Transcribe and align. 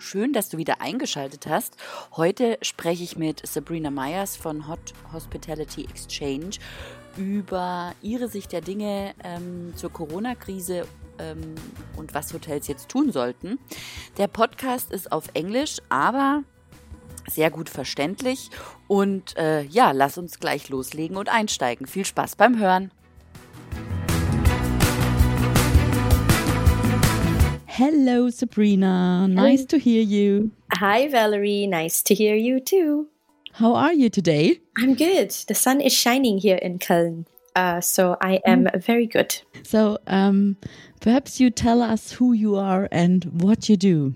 Schön, 0.00 0.32
dass 0.32 0.48
du 0.48 0.56
wieder 0.56 0.80
eingeschaltet 0.80 1.46
hast. 1.46 1.76
Heute 2.16 2.56
spreche 2.62 3.04
ich 3.04 3.18
mit 3.18 3.46
Sabrina 3.46 3.90
Myers 3.90 4.34
von 4.34 4.66
Hot 4.66 4.94
Hospitality 5.12 5.84
Exchange 5.84 6.52
über 7.18 7.92
ihre 8.00 8.28
Sicht 8.28 8.52
der 8.52 8.62
Dinge 8.62 9.14
ähm, 9.22 9.74
zur 9.76 9.92
Corona-Krise 9.92 10.86
ähm, 11.18 11.54
und 11.98 12.14
was 12.14 12.32
Hotels 12.32 12.66
jetzt 12.66 12.88
tun 12.88 13.12
sollten. 13.12 13.58
Der 14.16 14.26
Podcast 14.26 14.90
ist 14.90 15.12
auf 15.12 15.26
Englisch, 15.34 15.76
aber 15.90 16.44
sehr 17.28 17.50
gut 17.50 17.68
verständlich. 17.68 18.48
Und 18.88 19.36
äh, 19.36 19.64
ja, 19.64 19.90
lass 19.90 20.16
uns 20.16 20.40
gleich 20.40 20.70
loslegen 20.70 21.18
und 21.18 21.28
einsteigen. 21.28 21.86
Viel 21.86 22.06
Spaß 22.06 22.36
beim 22.36 22.58
Hören. 22.58 22.90
Hello, 27.80 28.28
Sabrina. 28.28 29.26
Nice 29.26 29.64
to 29.64 29.78
hear 29.78 30.02
you. 30.02 30.50
Hi, 30.74 31.08
Valerie. 31.08 31.66
Nice 31.66 32.02
to 32.02 32.14
hear 32.14 32.34
you 32.34 32.60
too. 32.60 33.08
How 33.52 33.74
are 33.74 33.94
you 33.94 34.10
today? 34.10 34.60
I'm 34.76 34.92
good. 34.92 35.30
The 35.48 35.54
sun 35.54 35.80
is 35.80 35.90
shining 35.90 36.36
here 36.36 36.58
in 36.58 36.78
Köln. 36.78 37.24
Uh, 37.56 37.80
so 37.80 38.18
I 38.20 38.40
am 38.44 38.64
mm. 38.64 38.84
very 38.84 39.06
good. 39.06 39.40
So, 39.62 39.96
um, 40.06 40.58
perhaps 41.00 41.40
you 41.40 41.48
tell 41.48 41.80
us 41.80 42.12
who 42.12 42.34
you 42.34 42.54
are 42.54 42.86
and 42.92 43.24
what 43.40 43.70
you 43.70 43.78
do. 43.78 44.14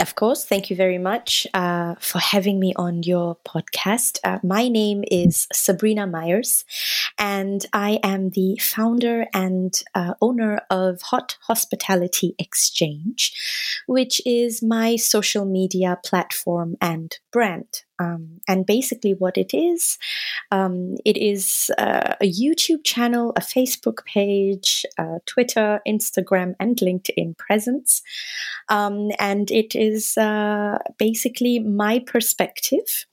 Of 0.00 0.16
course, 0.16 0.44
thank 0.44 0.70
you 0.70 0.76
very 0.76 0.98
much 0.98 1.46
uh, 1.54 1.94
for 2.00 2.18
having 2.18 2.58
me 2.58 2.72
on 2.76 3.02
your 3.02 3.36
podcast. 3.46 4.18
Uh, 4.24 4.38
my 4.42 4.68
name 4.68 5.04
is 5.10 5.46
Sabrina 5.52 6.06
Meyers, 6.06 6.64
and 7.18 7.64
I 7.72 8.00
am 8.02 8.30
the 8.30 8.58
founder 8.58 9.26
and 9.32 9.72
uh, 9.94 10.14
owner 10.20 10.60
of 10.68 11.00
Hot 11.02 11.36
Hospitality 11.42 12.34
Exchange, 12.38 13.32
which 13.86 14.20
is 14.26 14.62
my 14.62 14.96
social 14.96 15.44
media 15.44 15.98
platform 16.04 16.76
and 16.80 17.16
brand. 17.30 17.82
Um, 17.98 18.40
and 18.48 18.66
basically, 18.66 19.12
what 19.12 19.38
it 19.38 19.54
is, 19.54 19.98
um, 20.50 20.96
it 21.04 21.16
is 21.16 21.70
uh, 21.78 22.14
a 22.20 22.30
YouTube 22.30 22.84
channel, 22.84 23.32
a 23.36 23.40
Facebook 23.40 24.04
page, 24.04 24.84
uh, 24.98 25.18
Twitter, 25.26 25.80
Instagram, 25.86 26.54
and 26.58 26.76
LinkedIn 26.76 27.36
presence. 27.38 28.02
Um, 28.68 29.10
and 29.18 29.50
it 29.50 29.74
is 29.74 30.16
uh, 30.16 30.78
basically 30.98 31.58
my 31.60 32.00
perspective. 32.00 33.06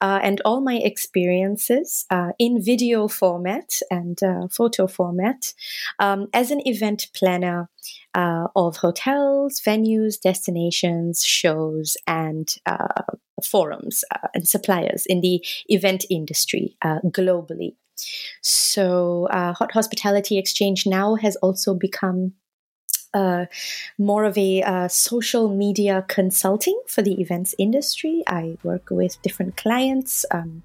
Uh, 0.00 0.20
and 0.22 0.42
all 0.44 0.60
my 0.60 0.76
experiences 0.76 2.04
uh, 2.10 2.30
in 2.38 2.62
video 2.62 3.08
format 3.08 3.80
and 3.90 4.22
uh, 4.22 4.46
photo 4.50 4.86
format 4.86 5.54
um, 5.98 6.26
as 6.34 6.50
an 6.50 6.60
event 6.66 7.08
planner 7.14 7.68
uh, 8.14 8.48
of 8.54 8.76
hotels, 8.76 9.60
venues, 9.60 10.20
destinations, 10.20 11.24
shows, 11.24 11.96
and 12.06 12.54
uh, 12.66 13.02
forums 13.44 14.04
and 14.34 14.46
suppliers 14.46 15.06
in 15.06 15.20
the 15.20 15.44
event 15.68 16.04
industry 16.10 16.76
globally. 17.06 17.74
So, 18.42 19.28
Hot 19.30 19.72
Hospitality 19.72 20.38
Exchange 20.38 20.86
now 20.86 21.14
has 21.14 21.36
also 21.36 21.74
become 21.74 22.34
uh, 23.16 23.46
more 23.96 24.24
of 24.24 24.36
a 24.36 24.62
uh, 24.62 24.88
social 24.88 25.48
media 25.48 26.04
consulting 26.06 26.78
for 26.86 27.00
the 27.00 27.18
events 27.18 27.54
industry. 27.58 28.22
I 28.26 28.58
work 28.62 28.90
with 28.90 29.20
different 29.22 29.56
clients, 29.56 30.26
um, 30.30 30.62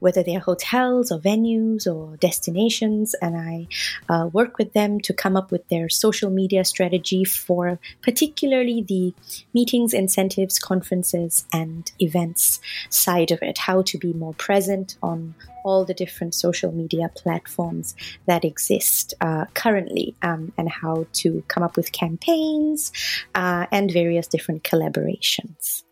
whether 0.00 0.22
they're 0.22 0.40
hotels 0.40 1.10
or 1.10 1.18
venues 1.18 1.86
or 1.86 2.18
destinations, 2.18 3.14
and 3.22 3.34
I 3.34 3.66
uh, 4.10 4.26
work 4.26 4.58
with 4.58 4.74
them 4.74 5.00
to 5.00 5.14
come 5.14 5.38
up 5.38 5.50
with 5.50 5.66
their 5.68 5.88
social 5.88 6.30
media 6.30 6.66
strategy 6.66 7.24
for 7.24 7.78
particularly 8.02 8.82
the 8.82 9.14
meetings, 9.54 9.94
incentives, 9.94 10.58
conferences, 10.58 11.46
and 11.50 11.90
events 11.98 12.60
side 12.90 13.30
of 13.30 13.42
it. 13.42 13.56
How 13.56 13.80
to 13.82 13.96
be 13.96 14.12
more 14.12 14.34
present 14.34 14.96
on 15.02 15.34
all 15.66 15.84
the 15.84 15.94
different 15.94 16.32
social 16.34 16.70
media 16.70 17.10
platforms 17.14 17.96
that 18.26 18.44
exist 18.44 19.14
uh, 19.20 19.46
currently 19.54 20.14
um, 20.22 20.52
and 20.56 20.68
how 20.70 21.06
to 21.12 21.42
come 21.48 21.64
up 21.64 21.76
with 21.76 21.90
campaigns 21.90 22.92
uh, 23.34 23.66
and 23.72 23.92
various 23.92 24.28
different 24.28 24.62
collaborations. 24.62 25.82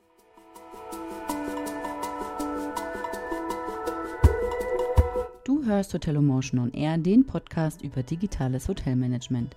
Du 5.45 5.65
hörst 5.67 5.93
Hotelomotion 5.93 6.59
on 6.59 6.73
Air, 6.73 6.97
den 6.99 7.27
Podcast 7.27 7.83
über 7.83 8.03
digitales 8.03 8.69
Hotelmanagement. 8.69 9.55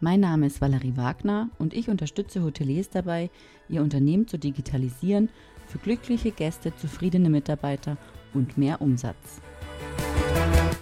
Mein 0.00 0.20
Name 0.20 0.46
ist 0.46 0.60
Valerie 0.60 0.96
Wagner 0.96 1.50
und 1.58 1.74
ich 1.74 1.88
unterstütze 1.88 2.42
Hoteliers 2.42 2.90
dabei, 2.90 3.30
ihr 3.68 3.82
Unternehmen 3.82 4.28
zu 4.28 4.38
digitalisieren 4.38 5.30
für 5.66 5.78
glückliche 5.78 6.30
Gäste, 6.30 6.74
zufriedene 6.76 7.30
Mitarbeiter 7.30 7.96
und 8.34 8.56
mehr 8.56 8.80
Umsatz. 8.80 9.40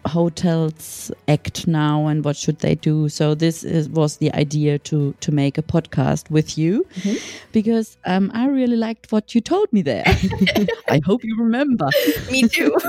hotels 0.06 1.10
act 1.28 1.66
now 1.66 2.06
and 2.06 2.24
what 2.24 2.36
should 2.36 2.60
they 2.60 2.74
do. 2.74 3.08
So 3.10 3.34
this 3.34 3.64
is, 3.64 3.88
was 3.90 4.16
the 4.16 4.32
idea 4.34 4.78
to 4.80 5.14
to 5.20 5.32
make 5.32 5.58
a 5.58 5.62
podcast 5.62 6.30
with 6.30 6.56
you 6.56 6.86
Mhm. 6.94 7.18
because 7.52 7.98
um, 8.06 8.30
I 8.34 8.46
really 8.46 8.76
liked 8.76 9.12
what 9.12 9.34
you 9.34 9.40
told 9.42 9.70
me 9.72 9.82
there. 9.82 10.04
I 10.88 11.00
hope 11.04 11.22
you 11.24 11.36
remember. 11.38 11.88
Me 12.30 12.48
too. 12.48 12.74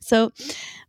so, 0.00 0.32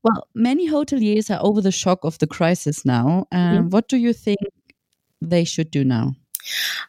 well, 0.05 0.27
many 0.35 0.69
hoteliers 0.69 1.29
are 1.29 1.43
over 1.43 1.61
the 1.61 1.71
shock 1.71 2.03
of 2.03 2.17
the 2.19 2.27
crisis 2.27 2.85
now. 2.85 3.27
Um, 3.31 3.55
Mhm. 3.55 3.71
What 3.71 3.87
do 3.87 3.97
you 3.97 4.13
think 4.13 4.39
they 5.21 5.43
should 5.43 5.71
do 5.71 5.83
now? 5.83 6.13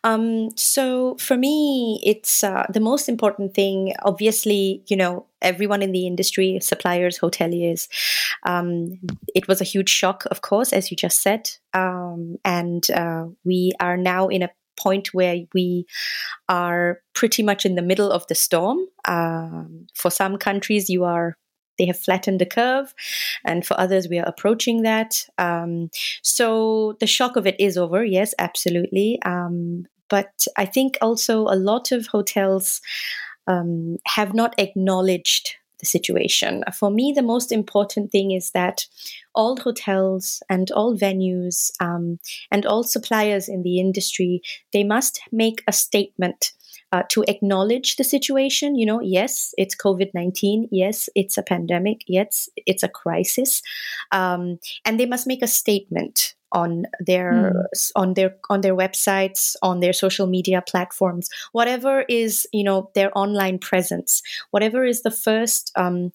Um, 0.05 0.51
so 0.57 1.17
for 1.19 1.37
me, 1.37 1.99
it's 2.05 2.45
uh, 2.45 2.67
the 2.69 2.81
most 2.81 3.09
important 3.09 3.55
thing. 3.55 3.95
Obviously, 4.05 4.83
you 4.87 4.97
know, 4.97 5.27
everyone 5.41 5.83
in 5.83 5.93
the 5.93 6.07
industry, 6.07 6.59
suppliers, 6.61 7.19
hoteliers, 7.19 7.89
um, 8.45 8.99
it 9.35 9.49
was 9.49 9.61
a 9.61 9.65
huge 9.65 9.89
shock, 9.89 10.25
of 10.31 10.43
course, 10.43 10.73
as 10.75 10.91
you 10.91 10.97
just 10.97 11.23
said. 11.23 11.51
Um, 11.73 12.37
and 12.45 12.91
uh, 12.91 13.27
we 13.45 13.73
are 13.81 13.97
now 13.97 14.29
in 14.29 14.43
a 14.43 14.51
point 14.77 15.15
where 15.15 15.37
we 15.55 15.87
are 16.49 17.01
pretty 17.15 17.43
much 17.43 17.65
in 17.65 17.77
the 17.77 17.83
middle 17.83 18.13
of 18.13 18.27
the 18.27 18.35
storm. 18.35 18.79
Um, 19.09 19.87
for 19.95 20.11
some 20.11 20.37
countries, 20.37 20.91
you 20.91 21.05
are 21.05 21.37
they 21.79 21.87
have 21.87 21.99
flattened 21.99 22.41
the 22.41 22.47
curve, 22.47 22.95
and 23.45 23.67
for 23.67 23.79
others, 23.79 24.09
we 24.09 24.19
are 24.19 24.27
approaching 24.27 24.83
that. 24.83 25.25
Um, 25.39 25.91
so 26.23 26.97
the 27.01 27.07
shock 27.07 27.37
of 27.37 27.47
it 27.47 27.57
is 27.59 27.77
over, 27.77 28.05
yes, 28.05 28.35
absolutely. 28.39 29.19
Um, 29.25 29.87
but 30.09 30.47
I 30.57 30.67
think 30.67 30.97
also 31.01 31.43
a 31.43 31.57
lot 31.57 31.93
of 31.93 32.07
hotels 32.07 32.81
um, 33.47 33.97
have 34.07 34.35
not 34.35 34.55
acknowledged 34.59 35.57
the 35.79 35.87
situation. 35.87 36.65
For 36.75 36.91
me, 36.91 37.13
the 37.15 37.23
most 37.23 37.53
important 37.53 38.11
thing 38.11 38.31
is 38.31 38.51
that 38.53 38.87
all 39.35 39.57
hotels 39.57 40.43
and 40.49 40.71
all 40.71 40.97
venues 40.97 41.71
um, 41.81 42.19
and 42.51 42.65
all 42.65 42.83
suppliers 42.83 43.49
in 43.49 43.63
the 43.63 43.79
industry 43.79 44.41
they 44.73 44.85
must 44.85 45.21
make 45.31 45.63
a 45.69 45.73
statement 45.73 46.53
uh, 46.93 47.03
to 47.11 47.25
acknowledge 47.29 47.97
the 47.97 48.05
situation. 48.05 48.77
You 48.77 48.87
know, 48.87 49.01
yes, 49.01 49.55
it's 49.59 49.77
COVID 49.77 50.11
19. 50.15 50.69
Yes, 50.71 51.09
it's 51.15 51.39
a 51.39 51.43
pandemic. 51.43 52.03
Yes, 52.07 52.49
it's 52.67 52.83
a 52.83 52.89
crisis. 52.89 53.63
Um, 54.13 54.59
and 54.85 54.99
they 54.99 55.07
must 55.07 55.27
make 55.27 55.43
a 55.43 55.49
statement 55.49 56.35
on 56.53 56.85
their 57.01 57.53
mm. 57.53 57.91
on 57.97 58.15
their 58.15 58.37
on 58.49 58.61
their 58.61 58.75
websites 58.75 59.57
on 59.63 59.81
their 59.81 59.93
social 59.93 60.29
media 60.29 60.63
platforms 60.63 61.29
whatever 61.51 62.03
is 62.09 62.47
you 62.53 62.63
know 62.63 62.89
their 62.95 63.11
online 63.19 63.59
presence 63.59 64.23
whatever 64.53 64.85
is 64.85 65.03
the 65.03 65.11
first 65.11 65.73
um, 65.75 66.13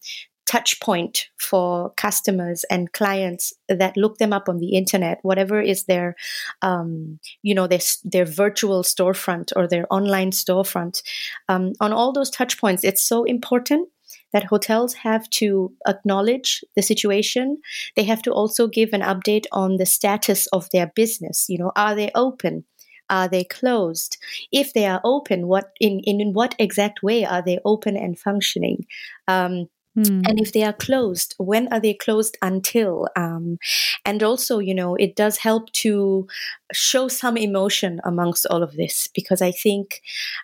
touch 0.52 0.80
point 0.80 1.28
for 1.38 1.90
customers 1.96 2.62
and 2.70 2.92
clients 2.92 3.54
that 3.70 3.96
look 3.96 4.18
them 4.18 4.34
up 4.34 4.50
on 4.50 4.58
the 4.58 4.74
internet 4.76 5.18
whatever 5.22 5.58
is 5.60 5.84
their 5.84 6.14
um, 6.60 7.18
you 7.42 7.54
know 7.54 7.66
their, 7.66 7.80
their 8.04 8.26
virtual 8.26 8.82
storefront 8.82 9.50
or 9.56 9.66
their 9.66 9.86
online 9.90 10.30
storefront 10.30 11.02
um, 11.48 11.72
on 11.80 11.90
all 11.92 12.12
those 12.12 12.30
touch 12.30 12.60
points 12.60 12.84
it's 12.84 13.02
so 13.02 13.24
important 13.24 13.88
that 14.34 14.44
hotels 14.44 14.94
have 14.94 15.28
to 15.28 15.72
acknowledge 15.86 16.64
the 16.74 16.80
situation. 16.82 17.58
They 17.96 18.04
have 18.04 18.22
to 18.22 18.32
also 18.32 18.66
give 18.66 18.90
an 18.94 19.02
update 19.02 19.44
on 19.52 19.76
the 19.76 19.84
status 19.84 20.46
of 20.48 20.68
their 20.70 20.86
business. 20.86 21.46
You 21.48 21.58
know 21.58 21.72
are 21.76 21.94
they 21.94 22.10
open? 22.14 22.64
Are 23.10 23.28
they 23.28 23.44
closed? 23.44 24.16
If 24.52 24.72
they 24.72 24.86
are 24.86 25.00
open 25.04 25.46
what 25.46 25.72
in, 25.80 26.00
in, 26.00 26.20
in 26.20 26.32
what 26.32 26.54
exact 26.58 27.02
way 27.02 27.24
are 27.24 27.42
they 27.42 27.58
open 27.64 27.96
and 27.96 28.18
functioning? 28.18 28.86
Um, 29.28 29.68
Mm. 29.96 30.26
And 30.26 30.40
if 30.40 30.52
they 30.52 30.62
are 30.62 30.72
closed, 30.72 31.34
when 31.38 31.68
are 31.72 31.80
they 31.80 31.94
closed 31.94 32.38
until? 32.40 33.08
Um, 33.14 33.58
and 34.06 34.22
also, 34.22 34.58
you 34.58 34.74
know, 34.74 34.94
it 34.94 35.16
does 35.16 35.38
help 35.38 35.70
to 35.72 36.26
show 36.72 37.08
some 37.08 37.36
emotion 37.36 38.00
amongst 38.04 38.46
all 38.46 38.62
of 38.62 38.74
this 38.76 39.08
because 39.14 39.42
I 39.42 39.52
think 39.52 40.00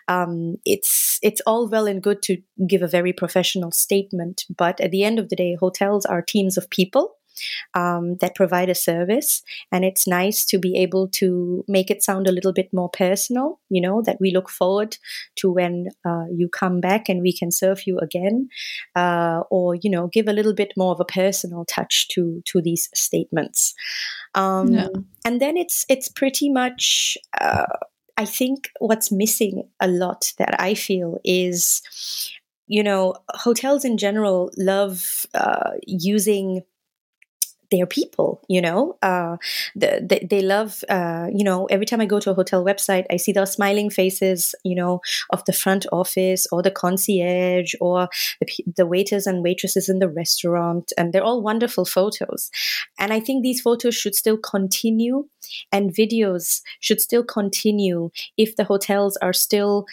um, 0.07 0.57
it's 0.65 1.19
it's 1.23 1.41
all 1.47 1.67
well 1.67 1.87
and 1.87 2.01
good 2.01 2.21
to 2.23 2.37
give 2.67 2.81
a 2.81 2.87
very 2.87 3.13
professional 3.13 3.71
statement, 3.71 4.45
but 4.55 4.79
at 4.79 4.91
the 4.91 5.03
end 5.03 5.17
of 5.19 5.29
the 5.29 5.35
day, 5.35 5.55
hotels 5.55 6.05
are 6.05 6.21
teams 6.21 6.57
of 6.57 6.69
people 6.69 7.15
um, 7.73 8.17
that 8.21 8.35
provide 8.35 8.69
a 8.69 8.75
service. 8.75 9.43
And 9.71 9.85
it's 9.85 10.07
nice 10.07 10.45
to 10.45 10.59
be 10.59 10.77
able 10.77 11.07
to 11.09 11.63
make 11.67 11.89
it 11.89 12.03
sound 12.03 12.27
a 12.27 12.31
little 12.31 12.53
bit 12.53 12.69
more 12.73 12.89
personal, 12.89 13.59
you 13.69 13.81
know, 13.81 14.01
that 14.03 14.17
we 14.19 14.31
look 14.31 14.49
forward 14.49 14.97
to 15.37 15.51
when 15.51 15.87
uh, 16.05 16.25
you 16.31 16.49
come 16.49 16.79
back 16.79 17.09
and 17.09 17.21
we 17.21 17.35
can 17.35 17.51
serve 17.51 17.85
you 17.85 17.97
again. 17.99 18.49
Uh, 18.95 19.41
or, 19.49 19.75
you 19.75 19.89
know, 19.89 20.07
give 20.07 20.27
a 20.27 20.33
little 20.33 20.53
bit 20.53 20.73
more 20.77 20.91
of 20.91 20.99
a 20.99 21.05
personal 21.05 21.65
touch 21.65 22.07
to, 22.09 22.41
to 22.45 22.61
these 22.61 22.89
statements. 22.93 23.73
Um, 24.35 24.73
yeah. 24.73 24.87
And 25.25 25.41
then 25.41 25.57
it's, 25.57 25.85
it's 25.89 26.07
pretty 26.07 26.49
much, 26.49 27.17
uh, 27.39 27.65
I 28.17 28.25
think 28.25 28.69
what's 28.79 29.11
missing 29.11 29.69
a 29.79 29.87
lot 29.87 30.33
that 30.37 30.59
I 30.59 30.73
feel 30.73 31.19
is, 31.23 31.81
you 32.67 32.83
know, 32.83 33.15
hotels 33.29 33.85
in 33.85 33.97
general 33.97 34.51
love 34.57 35.25
uh, 35.33 35.71
using 35.87 36.61
their 37.71 37.85
people 37.85 38.41
you 38.47 38.61
know? 38.61 38.97
Uh, 39.01 39.37
the, 39.75 40.05
the, 40.07 40.25
they 40.27 40.41
love 40.41 40.83
uh, 40.89 41.27
you 41.33 41.43
know 41.43 41.65
every 41.67 41.85
time 41.85 42.01
i 42.01 42.05
go 42.05 42.19
to 42.19 42.31
a 42.31 42.33
hotel 42.33 42.63
website 42.63 43.05
i 43.11 43.17
see 43.17 43.31
the 43.31 43.45
smiling 43.45 43.89
faces 43.89 44.55
you 44.63 44.75
know 44.75 45.01
of 45.31 45.43
the 45.45 45.53
front 45.53 45.85
office 45.91 46.47
or 46.51 46.61
the 46.61 46.71
concierge 46.71 47.73
or 47.79 48.09
the, 48.39 48.47
the 48.77 48.85
waiters 48.85 49.27
and 49.27 49.43
waitresses 49.43 49.89
in 49.89 49.99
the 49.99 50.09
restaurant 50.09 50.91
and 50.97 51.13
they're 51.13 51.23
all 51.23 51.41
wonderful 51.41 51.85
photos. 51.85 52.49
And 52.97 53.13
i 53.13 53.19
think 53.19 53.43
these 53.43 53.61
photos 53.61 53.95
should 53.95 54.15
still 54.15 54.37
continue 54.37 55.27
and 55.71 55.93
videos 55.93 56.61
should 56.79 57.01
still 57.01 57.23
continue 57.23 58.11
if 58.37 58.55
the 58.55 58.63
hotels 58.63 59.17
are 59.17 59.33
still 59.33 59.85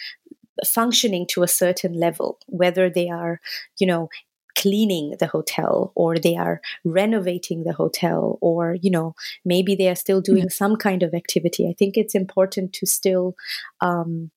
functioning 0.65 1.25
to 1.27 1.43
a 1.43 1.47
certain 1.47 1.93
level, 1.93 2.39
whether 2.47 2.89
they 2.89 3.09
are, 3.09 3.39
you 3.79 3.87
know, 3.87 4.09
cleaning 4.57 5.15
the 5.19 5.27
hotel 5.27 5.91
or 5.95 6.17
they 6.17 6.35
are 6.35 6.59
renovating 6.83 7.63
the 7.63 7.73
hotel 7.73 8.39
or 8.41 8.75
you 8.81 8.89
know 8.89 9.13
maybe 9.45 9.75
they 9.75 9.87
are 9.87 9.95
still 9.95 10.19
doing 10.19 10.43
yeah. 10.43 10.49
some 10.49 10.75
kind 10.75 11.03
of 11.03 11.13
activity 11.13 11.67
i 11.69 11.73
think 11.77 11.95
it's 11.95 12.15
important 12.15 12.73
to 12.73 12.85
still 12.85 13.35
um, 13.81 14.31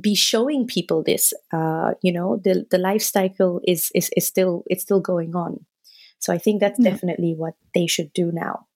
be 0.00 0.14
showing 0.14 0.66
people 0.66 1.02
this 1.02 1.32
uh, 1.52 1.92
you 2.02 2.12
know 2.12 2.40
the 2.42 2.64
the 2.70 2.78
life 2.78 3.02
cycle 3.02 3.60
is, 3.64 3.90
is 3.94 4.10
is 4.16 4.26
still 4.26 4.64
it's 4.66 4.82
still 4.82 5.00
going 5.00 5.36
on 5.36 5.64
so 6.18 6.32
i 6.32 6.38
think 6.38 6.60
that's 6.60 6.80
yeah. 6.80 6.90
definitely 6.90 7.34
what 7.34 7.54
they 7.74 7.86
should 7.86 8.12
do 8.14 8.32
now 8.32 8.66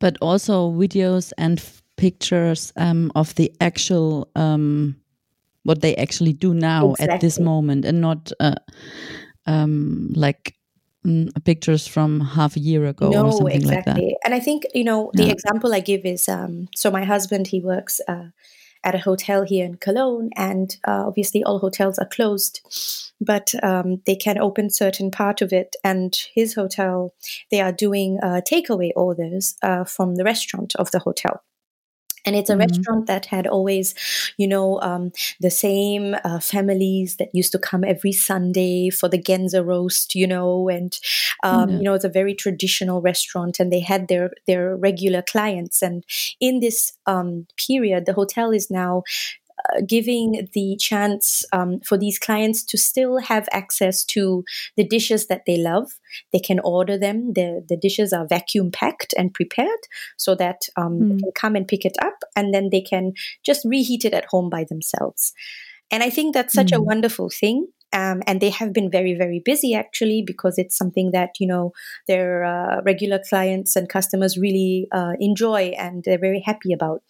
but 0.00 0.16
also 0.20 0.72
videos 0.72 1.32
and 1.36 1.62
pictures 1.96 2.72
um, 2.76 3.12
of 3.14 3.34
the 3.34 3.52
actual 3.60 4.28
um, 4.34 4.96
what 5.64 5.80
they 5.80 5.94
actually 5.96 6.32
do 6.32 6.54
now 6.54 6.90
exactly. 6.90 7.14
at 7.14 7.20
this 7.20 7.38
moment 7.38 7.84
and 7.84 8.00
not 8.00 8.32
uh, 8.40 8.54
um, 9.46 10.10
like 10.14 10.56
mm, 11.06 11.30
pictures 11.44 11.86
from 11.86 12.20
half 12.20 12.56
a 12.56 12.60
year 12.60 12.86
ago 12.86 13.10
no, 13.10 13.26
or 13.26 13.32
something 13.32 13.56
exactly. 13.56 13.92
like 13.92 14.02
that. 14.02 14.16
And 14.24 14.34
I 14.34 14.40
think, 14.40 14.64
you 14.74 14.84
know, 14.84 15.10
the 15.14 15.26
yeah. 15.26 15.32
example 15.32 15.74
I 15.74 15.80
give 15.80 16.04
is 16.04 16.28
um, 16.28 16.68
so 16.74 16.90
my 16.90 17.04
husband, 17.04 17.48
he 17.48 17.60
works 17.60 18.00
uh, 18.08 18.28
at 18.84 18.94
a 18.94 18.98
hotel 18.98 19.44
here 19.44 19.64
in 19.64 19.76
Cologne, 19.76 20.30
and 20.36 20.76
uh, 20.86 21.04
obviously 21.06 21.44
all 21.44 21.60
hotels 21.60 21.98
are 21.98 22.08
closed, 22.08 22.60
but 23.20 23.52
um, 23.62 24.02
they 24.06 24.16
can 24.16 24.38
open 24.38 24.70
certain 24.70 25.10
part 25.10 25.40
of 25.40 25.52
it. 25.52 25.76
And 25.84 26.18
his 26.34 26.54
hotel, 26.54 27.14
they 27.52 27.60
are 27.60 27.72
doing 27.72 28.18
uh, 28.20 28.40
takeaway 28.40 28.90
orders 28.96 29.56
uh, 29.62 29.84
from 29.84 30.16
the 30.16 30.24
restaurant 30.24 30.74
of 30.76 30.90
the 30.90 30.98
hotel 30.98 31.44
and 32.24 32.36
it's 32.36 32.50
a 32.50 32.52
mm-hmm. 32.52 32.60
restaurant 32.60 33.06
that 33.06 33.26
had 33.26 33.46
always 33.46 33.94
you 34.36 34.46
know 34.46 34.80
um, 34.80 35.12
the 35.40 35.50
same 35.50 36.16
uh, 36.24 36.40
families 36.40 37.16
that 37.16 37.28
used 37.32 37.52
to 37.52 37.58
come 37.58 37.84
every 37.84 38.12
sunday 38.12 38.90
for 38.90 39.08
the 39.08 39.18
genza 39.18 39.64
roast 39.64 40.14
you 40.14 40.26
know 40.26 40.68
and 40.68 40.98
um, 41.42 41.68
mm-hmm. 41.68 41.76
you 41.78 41.82
know 41.82 41.94
it's 41.94 42.04
a 42.04 42.08
very 42.08 42.34
traditional 42.34 43.00
restaurant 43.00 43.58
and 43.60 43.72
they 43.72 43.80
had 43.80 44.08
their 44.08 44.30
their 44.46 44.76
regular 44.76 45.22
clients 45.22 45.82
and 45.82 46.04
in 46.40 46.60
this 46.60 46.92
um, 47.06 47.46
period 47.56 48.06
the 48.06 48.12
hotel 48.12 48.50
is 48.50 48.70
now 48.70 49.02
giving 49.86 50.48
the 50.52 50.76
chance 50.78 51.44
um, 51.52 51.80
for 51.80 51.96
these 51.96 52.18
clients 52.18 52.64
to 52.64 52.78
still 52.78 53.18
have 53.18 53.48
access 53.52 54.04
to 54.04 54.44
the 54.76 54.84
dishes 54.84 55.26
that 55.26 55.42
they 55.46 55.56
love. 55.56 55.92
They 56.32 56.38
can 56.38 56.60
order 56.60 56.98
them. 56.98 57.32
The, 57.34 57.64
the 57.68 57.76
dishes 57.76 58.12
are 58.12 58.26
vacuum 58.26 58.70
packed 58.70 59.14
and 59.16 59.32
prepared 59.32 59.68
so 60.16 60.34
that 60.36 60.62
um, 60.76 60.92
mm. 60.92 61.08
they 61.08 61.14
hmm. 61.14 61.18
can 61.18 61.32
come 61.34 61.56
and 61.56 61.68
pick 61.68 61.84
it 61.84 61.96
up 62.02 62.18
and 62.36 62.52
then 62.52 62.70
they 62.70 62.80
can 62.80 63.12
just 63.44 63.64
reheat 63.64 64.04
it 64.04 64.14
at 64.14 64.26
home 64.26 64.50
by 64.50 64.64
themselves. 64.64 65.32
And 65.90 66.02
I 66.02 66.10
think 66.10 66.34
that's 66.34 66.54
such 66.54 66.68
mm. 66.68 66.76
a 66.76 66.78
hmm. 66.78 66.86
wonderful 66.86 67.30
thing. 67.30 67.66
Um, 67.92 68.22
and 68.26 68.40
they 68.40 68.50
have 68.50 68.72
been 68.72 68.90
very 68.90 69.14
very 69.14 69.40
busy 69.44 69.74
actually 69.74 70.22
because 70.26 70.58
it's 70.58 70.76
something 70.76 71.10
that 71.12 71.30
you 71.38 71.46
know 71.46 71.72
their 72.06 72.44
uh, 72.44 72.80
regular 72.82 73.20
clients 73.28 73.76
and 73.76 73.88
customers 73.88 74.38
really 74.38 74.88
uh, 74.92 75.12
enjoy 75.20 75.72
and 75.78 76.04
they're 76.04 76.18
very 76.18 76.40
happy 76.40 76.72
about. 76.72 77.02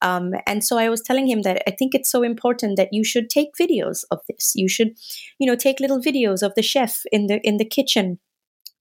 Um, 0.00 0.34
and 0.46 0.64
so 0.64 0.78
i 0.78 0.88
was 0.88 1.00
telling 1.00 1.26
him 1.26 1.42
that 1.42 1.62
i 1.66 1.72
think 1.72 1.92
it's 1.94 2.10
so 2.10 2.22
important 2.22 2.76
that 2.76 2.92
you 2.92 3.02
should 3.02 3.28
take 3.28 3.48
videos 3.60 4.04
of 4.10 4.20
this. 4.28 4.52
You 4.54 4.68
should 4.68 4.96
you 5.38 5.46
know 5.46 5.56
take 5.56 5.80
little 5.80 6.00
videos 6.00 6.42
of 6.42 6.54
the 6.54 6.62
chef 6.62 7.02
in 7.10 7.26
the 7.26 7.40
in 7.42 7.56
the 7.56 7.64
kitchen 7.64 8.18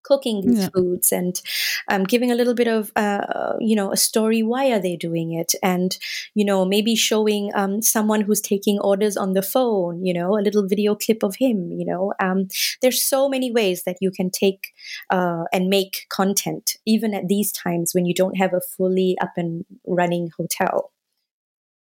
cooking 0.08 0.42
these 0.42 0.62
yeah. 0.62 0.70
foods 0.74 1.12
and 1.12 1.42
um, 1.90 2.04
giving 2.04 2.32
a 2.32 2.36
little 2.36 2.54
bit 2.54 2.68
of 2.68 2.92
uh, 2.96 3.54
you 3.60 3.76
know 3.76 3.92
a 3.92 3.98
story 3.98 4.42
why 4.42 4.72
are 4.72 4.80
they 4.80 4.96
doing 4.96 5.34
it 5.34 5.54
and 5.62 5.98
you 6.34 6.46
know 6.46 6.64
maybe 6.66 6.96
showing 6.96 7.52
um, 7.56 7.82
someone 7.82 8.22
who's 8.22 8.42
taking 8.42 8.80
orders 8.80 9.18
on 9.18 9.34
the 9.34 9.42
phone 9.42 10.04
you 10.06 10.14
know 10.14 10.38
a 10.38 10.46
little 10.48 10.68
video 10.68 10.96
clip 10.96 11.24
of 11.24 11.36
him 11.36 11.72
you 11.72 11.86
know 11.86 12.14
um, 12.20 12.48
there's 12.82 13.04
so 13.04 13.28
many 13.28 13.52
ways 13.52 13.84
that 13.84 13.98
you 14.00 14.12
can 14.12 14.30
take 14.30 14.74
uh, 15.10 15.44
and 15.52 15.70
make 15.70 16.06
content 16.10 16.78
even 16.86 17.14
at 17.14 17.28
these 17.28 17.52
times 17.52 17.94
when 17.94 18.06
you 18.06 18.14
don't 18.14 18.38
have 18.38 18.54
a 18.54 18.62
fully 18.62 19.18
up 19.22 19.34
and 19.36 19.66
running 19.86 20.30
hotel 20.38 20.92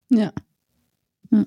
yeah, 0.09 0.31
yeah. 1.31 1.45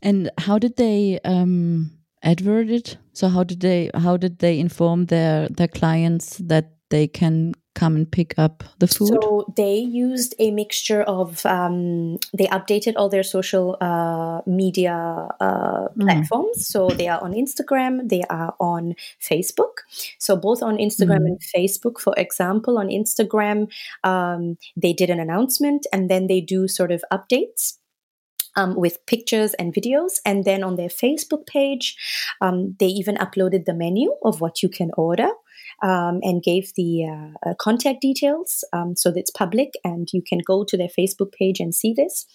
and 0.00 0.30
how 0.38 0.58
did 0.58 0.76
they 0.76 1.20
um 1.24 1.99
advert 2.22 2.68
it 2.68 2.98
so 3.12 3.28
how 3.28 3.42
did 3.44 3.60
they 3.60 3.90
how 3.94 4.16
did 4.16 4.38
they 4.38 4.58
inform 4.58 5.06
their 5.06 5.48
their 5.48 5.68
clients 5.68 6.36
that 6.38 6.72
they 6.90 7.06
can 7.06 7.54
come 7.74 7.94
and 7.94 8.10
pick 8.10 8.34
up 8.36 8.64
the 8.78 8.86
food 8.86 9.08
so 9.08 9.44
they 9.56 9.78
used 9.78 10.34
a 10.38 10.50
mixture 10.50 11.02
of 11.02 11.46
um, 11.46 12.18
they 12.36 12.46
updated 12.48 12.94
all 12.96 13.08
their 13.08 13.22
social 13.22 13.76
uh, 13.80 14.40
media 14.44 15.28
uh, 15.40 15.88
mm. 15.88 16.00
platforms 16.00 16.58
mm. 16.58 16.62
so 16.62 16.90
they 16.90 17.06
are 17.06 17.22
on 17.22 17.32
instagram 17.32 18.08
they 18.08 18.22
are 18.28 18.54
on 18.58 18.94
facebook 19.20 19.86
so 20.18 20.36
both 20.36 20.62
on 20.62 20.76
instagram 20.76 21.20
mm. 21.20 21.26
and 21.26 21.40
facebook 21.40 21.98
for 22.00 22.12
example 22.16 22.76
on 22.76 22.88
instagram 22.88 23.68
um, 24.02 24.58
they 24.76 24.92
did 24.92 25.08
an 25.08 25.20
announcement 25.20 25.86
and 25.92 26.10
then 26.10 26.26
they 26.26 26.40
do 26.40 26.66
sort 26.66 26.90
of 26.90 27.02
updates 27.12 27.74
um, 28.56 28.76
with 28.76 29.04
pictures 29.06 29.54
and 29.54 29.74
videos. 29.74 30.20
And 30.24 30.44
then 30.44 30.62
on 30.62 30.76
their 30.76 30.88
Facebook 30.88 31.46
page, 31.46 31.96
um, 32.40 32.76
they 32.78 32.86
even 32.86 33.16
uploaded 33.16 33.64
the 33.64 33.74
menu 33.74 34.14
of 34.24 34.40
what 34.40 34.62
you 34.62 34.68
can 34.68 34.90
order. 34.96 35.28
Um, 35.82 36.20
and 36.22 36.42
gave 36.42 36.72
the 36.74 37.06
uh, 37.06 37.48
uh, 37.48 37.54
contact 37.54 38.00
details 38.00 38.64
um, 38.72 38.96
so 38.96 39.10
that 39.10 39.20
it's 39.20 39.30
public 39.30 39.74
and 39.84 40.08
you 40.12 40.22
can 40.22 40.40
go 40.44 40.64
to 40.64 40.76
their 40.76 40.88
Facebook 40.88 41.32
page 41.32 41.60
and 41.60 41.74
see 41.74 41.92
this. 41.92 42.26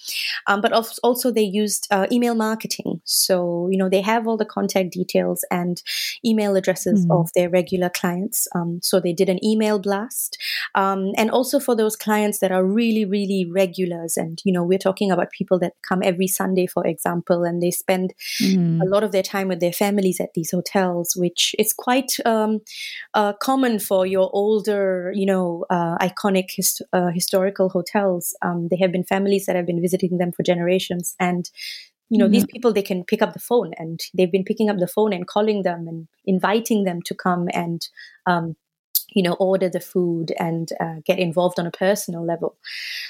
Um, 0.48 0.62
but 0.62 0.72
also, 0.72 1.32
they 1.32 1.42
used 1.42 1.88
uh, 1.92 2.08
email 2.12 2.36
marketing. 2.36 3.02
So, 3.04 3.68
you 3.72 3.78
know, 3.78 3.90
they 3.90 4.02
have 4.02 4.28
all 4.28 4.38
the 4.38 4.46
contact 4.46 4.92
details 4.92 5.44
and 5.52 5.82
email 6.24 6.56
addresses 6.56 7.06
mm. 7.06 7.20
of 7.20 7.30
their 7.36 7.50
regular 7.50 7.90
clients. 7.90 8.48
Um, 8.56 8.80
so, 8.82 9.00
they 9.00 9.14
did 9.14 9.30
an 9.30 9.44
email 9.44 9.80
blast. 9.80 10.38
Um, 10.76 11.12
and 11.18 11.32
also 11.32 11.60
for 11.60 11.76
those 11.76 11.96
clients 11.96 12.40
that 12.40 12.52
are 12.52 12.66
really, 12.66 13.06
really 13.06 13.46
regulars. 13.50 14.18
And, 14.18 14.42
you 14.44 14.54
know, 14.54 14.64
we're 14.64 14.78
talking 14.80 15.12
about 15.12 15.32
people 15.32 15.60
that 15.60 15.74
come 15.88 16.02
every 16.04 16.28
Sunday, 16.28 16.68
for 16.68 16.86
example, 16.86 17.44
and 17.44 17.62
they 17.62 17.72
spend 17.72 18.14
mm. 18.42 18.82
a 18.82 18.86
lot 18.86 19.04
of 19.04 19.12
their 19.12 19.24
time 19.24 19.48
with 19.48 19.60
their 19.60 19.74
families 19.74 20.20
at 20.20 20.34
these 20.34 20.52
hotels, 20.52 21.16
which 21.16 21.56
is 21.58 21.74
quite 21.74 22.12
um, 22.26 22.62
uh, 23.14 23.34
common 23.36 23.80
for 23.80 24.06
your 24.06 24.30
older, 24.34 25.12
you 25.16 25.26
know, 25.26 25.66
uh, 25.70 25.98
iconic 25.98 26.52
hist- 26.56 26.82
uh, 26.94 27.08
historical 27.08 27.70
hotels. 27.70 28.36
Um, 28.42 28.68
they 28.70 28.78
have 28.78 28.92
been 28.92 29.04
families 29.04 29.46
that 29.46 29.56
have 29.56 29.66
been 29.66 29.82
visiting 29.82 30.18
them 30.18 30.32
for 30.32 30.44
generations, 30.44 31.16
and 31.20 31.50
you 32.10 32.18
know, 32.18 32.26
mm-hmm. 32.26 32.34
these 32.34 32.46
people 32.46 32.72
they 32.74 32.82
can 32.82 33.04
pick 33.04 33.22
up 33.22 33.34
the 33.34 33.40
phone, 33.40 33.74
and 33.78 34.00
they've 34.14 34.32
been 34.32 34.44
picking 34.44 34.70
up 34.70 34.78
the 34.78 34.88
phone 34.88 35.14
and 35.14 35.28
calling 35.28 35.64
them 35.64 35.88
and 35.88 36.08
inviting 36.26 36.84
them 36.84 37.02
to 37.04 37.16
come 37.16 37.48
and. 37.54 37.88
Um, 38.26 38.56
you 39.14 39.24
know, 39.24 39.34
order 39.34 39.70
the 39.70 39.80
food 39.80 40.34
and 40.40 40.70
uh, 40.82 40.96
get 41.06 41.20
involved 41.20 41.58
on 41.58 41.66
a 41.66 41.72
personal 41.72 42.26
level. 42.26 42.58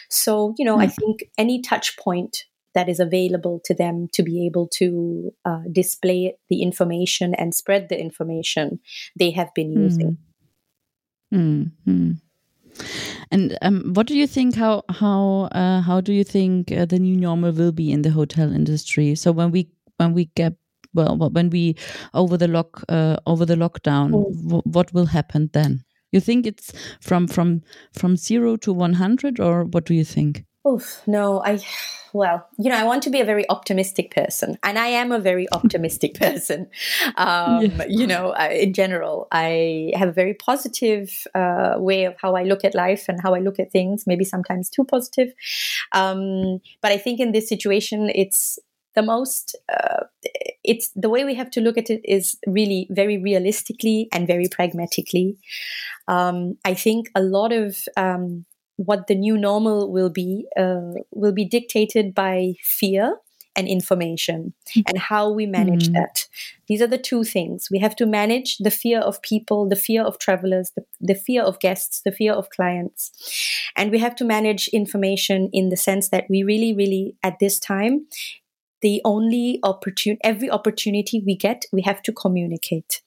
So, 0.09 0.53
you 0.55 0.63
know, 0.63 0.73
mm-hmm. 0.73 0.83
I 0.83 0.87
think 0.87 1.23
any 1.35 1.61
touch 1.61 1.97
point 1.97 2.45
that 2.75 2.87
is 2.89 2.99
available 2.99 3.59
to 3.65 3.73
them 3.73 4.07
to 4.13 4.21
be 4.21 4.45
able 4.45 4.67
to 4.67 5.33
uh, 5.45 5.61
display 5.71 6.35
the 6.49 6.61
information 6.61 7.33
and 7.33 7.55
spread 7.55 7.89
the 7.89 7.99
information 7.99 8.79
they 9.17 9.31
have 9.31 9.53
been 9.55 9.73
hmm. 9.73 9.83
using. 9.83 10.17
Mm. 11.33 11.71
Mm. 11.87 12.17
And 13.31 13.57
um, 13.61 13.93
what 13.93 14.07
do 14.07 14.15
you 14.15 14.27
think? 14.27 14.55
How 14.55 14.83
how 14.89 15.49
uh, 15.51 15.81
how 15.81 16.01
do 16.01 16.13
you 16.13 16.23
think 16.23 16.71
uh, 16.71 16.85
the 16.85 16.99
new 16.99 17.15
normal 17.15 17.51
will 17.51 17.71
be 17.71 17.91
in 17.91 18.01
the 18.03 18.11
hotel 18.11 18.53
industry? 18.53 19.15
So 19.15 19.31
when 19.31 19.51
we 19.51 19.69
when 19.97 20.13
we 20.13 20.25
get 20.35 20.53
well, 20.93 21.17
when 21.17 21.49
we 21.49 21.75
over 22.13 22.37
the 22.37 22.47
lock 22.47 22.83
uh, 22.89 23.17
over 23.25 23.45
the 23.45 23.55
lockdown, 23.55 24.11
mm. 24.11 24.61
what 24.65 24.93
will 24.93 25.07
happen 25.07 25.49
then? 25.53 25.83
You 26.11 26.19
think 26.19 26.45
it's 26.45 26.73
from 27.01 27.27
from 27.27 27.61
from 27.93 28.17
zero 28.17 28.55
to 28.57 28.73
one 28.73 28.93
hundred, 28.93 29.39
or 29.39 29.63
what 29.63 29.85
do 29.85 29.93
you 29.93 30.05
think? 30.05 30.45
Oof, 30.67 31.01
no, 31.05 31.43
I, 31.43 31.59
well, 32.11 32.47
you 32.57 32.69
know, 32.69 32.77
I 32.77 32.83
want 32.83 33.03
to 33.03 33.09
be 33.09 33.19
a 33.19 33.25
very 33.25 33.47
optimistic 33.49 34.09
person, 34.15 34.57
and 34.63 34.79
I 34.79 34.87
am 34.87 35.11
a 35.11 35.19
very 35.19 35.47
optimistic 35.51 36.15
person. 36.15 36.67
Um, 37.17 37.65
yeah. 37.65 37.85
You 37.87 38.07
know, 38.07 38.33
in 38.33 38.73
general, 38.73 39.27
I 39.31 39.91
have 39.95 40.09
a 40.09 40.13
very 40.13 40.33
positive 40.33 41.27
uh, 41.35 41.75
way 41.77 42.05
of 42.05 42.15
how 42.21 42.35
I 42.35 42.43
look 42.43 42.63
at 42.63 42.73
life 42.73 43.05
and 43.07 43.21
how 43.21 43.35
I 43.35 43.39
look 43.39 43.59
at 43.59 43.71
things, 43.71 44.05
maybe 44.07 44.23
sometimes 44.23 44.69
too 44.69 44.85
positive. 44.85 45.33
Um, 45.91 46.61
but 46.81 46.91
I 46.91 46.97
think 46.97 47.19
in 47.19 47.31
this 47.31 47.47
situation, 47.47 48.09
it's 48.15 48.57
the 48.95 49.03
most, 49.03 49.55
uh, 49.71 50.05
it's 50.63 50.89
the 50.95 51.09
way 51.09 51.25
we 51.25 51.35
have 51.35 51.51
to 51.51 51.61
look 51.61 51.77
at 51.77 51.89
it 51.89 52.01
is 52.05 52.37
really 52.47 52.87
very 52.89 53.17
realistically 53.17 54.07
and 54.11 54.25
very 54.25 54.47
pragmatically. 54.47 55.37
Um, 56.07 56.57
I 56.63 56.73
think 56.73 57.09
a 57.13 57.21
lot 57.21 57.51
of, 57.51 57.77
um, 57.97 58.45
what 58.77 59.07
the 59.07 59.15
new 59.15 59.37
normal 59.37 59.91
will 59.91 60.09
be 60.09 60.45
uh, 60.57 60.91
will 61.11 61.33
be 61.33 61.45
dictated 61.45 62.13
by 62.13 62.53
fear 62.61 63.17
and 63.55 63.67
information 63.67 64.53
mm-hmm. 64.69 64.81
and 64.87 64.97
how 64.97 65.31
we 65.31 65.45
manage 65.45 65.89
mm. 65.89 65.93
that. 65.93 66.27
These 66.67 66.81
are 66.81 66.87
the 66.87 66.97
two 66.97 67.23
things. 67.23 67.69
We 67.71 67.79
have 67.79 67.95
to 67.97 68.05
manage 68.05 68.57
the 68.57 68.71
fear 68.71 68.99
of 68.99 69.21
people, 69.21 69.69
the 69.69 69.75
fear 69.75 70.03
of 70.03 70.19
travelers, 70.19 70.71
the, 70.75 70.83
the 70.99 71.15
fear 71.15 71.41
of 71.41 71.59
guests, 71.59 72.01
the 72.03 72.11
fear 72.11 72.33
of 72.33 72.49
clients. 72.49 73.11
And 73.75 73.91
we 73.91 73.99
have 73.99 74.15
to 74.17 74.25
manage 74.25 74.67
information 74.69 75.49
in 75.53 75.69
the 75.69 75.77
sense 75.77 76.09
that 76.09 76.25
we 76.29 76.43
really, 76.43 76.73
really, 76.73 77.15
at 77.23 77.39
this 77.39 77.59
time, 77.59 78.07
the 78.81 79.01
only 79.05 79.59
opportunity, 79.63 80.19
every 80.23 80.49
opportunity 80.49 81.23
we 81.25 81.35
get, 81.35 81.65
we 81.71 81.81
have 81.83 82.01
to 82.03 82.11
communicate. 82.11 83.01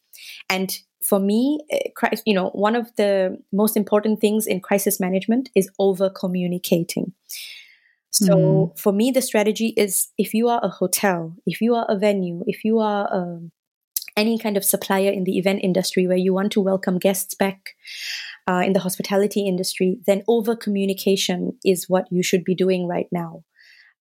And 0.48 0.78
for 1.02 1.18
me, 1.18 1.60
eh, 1.70 1.90
you 2.26 2.34
know, 2.34 2.50
one 2.50 2.76
of 2.76 2.94
the 2.96 3.38
most 3.52 3.76
important 3.76 4.20
things 4.20 4.46
in 4.46 4.60
crisis 4.60 4.98
management 5.00 5.50
is 5.54 5.70
over 5.78 6.10
communicating. 6.10 7.12
So 8.10 8.34
mm. 8.34 8.78
for 8.78 8.92
me, 8.92 9.10
the 9.10 9.22
strategy 9.22 9.74
is 9.76 10.08
if 10.16 10.34
you 10.34 10.48
are 10.48 10.60
a 10.62 10.68
hotel, 10.68 11.36
if 11.46 11.60
you 11.60 11.74
are 11.74 11.86
a 11.88 11.98
venue, 11.98 12.42
if 12.46 12.64
you 12.64 12.78
are 12.78 13.08
um, 13.12 13.52
any 14.16 14.38
kind 14.38 14.56
of 14.56 14.64
supplier 14.64 15.10
in 15.10 15.24
the 15.24 15.38
event 15.38 15.60
industry 15.62 16.06
where 16.06 16.16
you 16.16 16.34
want 16.34 16.50
to 16.52 16.60
welcome 16.60 16.98
guests 16.98 17.34
back 17.34 17.76
uh, 18.48 18.62
in 18.64 18.72
the 18.72 18.80
hospitality 18.80 19.46
industry, 19.46 20.00
then 20.06 20.22
over 20.26 20.56
communication 20.56 21.52
is 21.64 21.88
what 21.88 22.06
you 22.10 22.22
should 22.22 22.44
be 22.44 22.54
doing 22.54 22.88
right 22.88 23.08
now. 23.12 23.44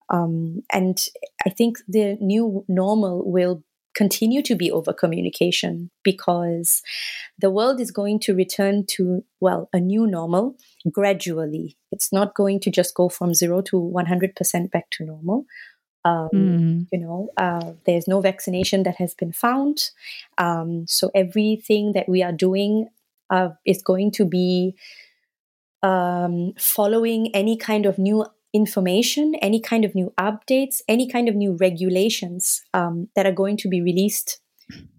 Um, 0.10 0.62
and 0.72 0.98
I 1.46 1.50
think 1.50 1.80
the 1.88 2.18
new 2.22 2.66
normal 2.68 3.30
will 3.30 3.63
continue 3.98 4.44
to 4.44 4.56
be 4.56 4.72
over 4.72 4.94
communication 4.94 5.89
because 6.04 6.84
the 7.39 7.50
world 7.50 7.82
is 7.82 7.89
going 7.89 8.20
to 8.20 8.36
return 8.36 8.86
to, 8.86 9.24
well, 9.39 9.70
a 9.74 9.80
new 9.80 10.06
normal 10.06 10.56
gradually. 10.92 11.75
It's 11.92 12.13
not 12.13 12.36
going 12.36 12.60
to 12.62 12.70
just 12.70 12.94
go 12.94 13.10
from 13.10 13.34
zero 13.34 13.62
to 13.62 13.75
100% 13.75 14.72
back 14.72 14.92
to 14.92 15.04
normal. 15.04 15.46
Um, 16.06 16.30
mm. 16.34 16.88
You 16.92 17.00
know, 17.00 17.30
uh, 17.38 17.74
there's 17.88 18.08
no 18.08 18.22
vaccination 18.22 18.84
that 18.84 18.98
has 18.98 19.16
been 19.16 19.32
found. 19.32 19.89
Um, 20.38 20.86
so 20.88 21.10
everything 21.16 21.94
that 21.94 22.08
we 22.08 22.22
are 22.22 22.32
doing 22.32 22.89
uh, 23.32 23.50
is 23.66 23.82
going 23.82 24.12
to 24.12 24.25
be 24.25 24.75
um, 25.82 26.54
following 26.60 27.36
any 27.36 27.58
kind 27.58 27.88
of 27.88 27.98
new 27.98 28.25
information, 28.58 29.36
any 29.36 29.62
kind 29.62 29.86
of 29.86 29.96
new 29.96 30.12
updates, 30.20 30.82
any 30.88 31.08
kind 31.08 31.30
of 31.30 31.36
new 31.36 31.54
regulations 31.62 32.64
um, 32.74 33.08
that 33.16 33.26
are 33.26 33.38
going 33.44 33.58
to 33.58 33.70
be 33.70 33.82
released 33.82 34.42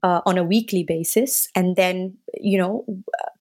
uh, 0.02 0.20
on 0.24 0.38
a 0.38 0.44
weekly 0.44 0.84
basis, 0.84 1.48
and 1.54 1.76
then 1.76 2.16
you 2.40 2.56
know 2.56 2.86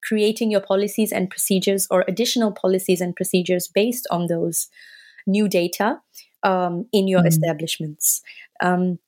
creating 0.07 0.51
your 0.51 0.61
policies 0.61 1.11
and 1.13 1.29
procedures 1.29 1.87
or 1.89 2.03
additional 2.07 2.51
policies 2.51 2.99
and 2.99 3.15
procedures 3.15 3.67
based 3.67 4.05
on 4.11 4.27
those 4.27 4.67
new 5.25 5.47
data 5.47 6.01
um, 6.43 6.87
in 6.91 7.07
your 7.07 7.19
mm-hmm. 7.19 7.27
establishments. 7.27 8.21
Um, 8.61 8.99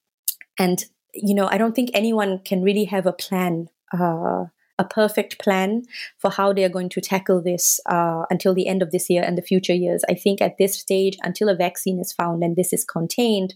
and 0.58 0.86
you 1.14 1.34
know, 1.34 1.48
I 1.48 1.58
don't 1.58 1.76
think 1.76 1.90
anyone 1.94 2.40
can 2.40 2.62
really 2.62 2.86
have 2.86 3.06
a 3.06 3.14
plan 3.14 3.68
uh, 3.92 4.46
a 4.80 4.86
perfect 4.86 5.38
plan 5.40 5.84
for 6.18 6.32
how 6.32 6.54
they 6.54 6.64
are 6.64 6.70
going 6.70 6.90
to 6.90 7.02
tackle 7.02 7.42
this 7.42 7.80
uh, 7.86 8.24
until 8.30 8.56
the 8.56 8.68
end 8.68 8.82
of 8.82 8.92
this 8.92 9.10
year 9.10 9.22
and 9.24 9.38
the 9.38 9.44
future 9.44 9.74
years. 9.74 10.04
I 10.10 10.16
think 10.16 10.42
at 10.42 10.58
this 10.58 10.80
stage, 10.80 11.18
until 11.22 11.50
a 11.50 11.56
vaccine 11.56 12.00
is 12.00 12.14
found 12.14 12.44
and 12.44 12.56
this 12.56 12.74
is 12.74 12.86
contained, 12.86 13.54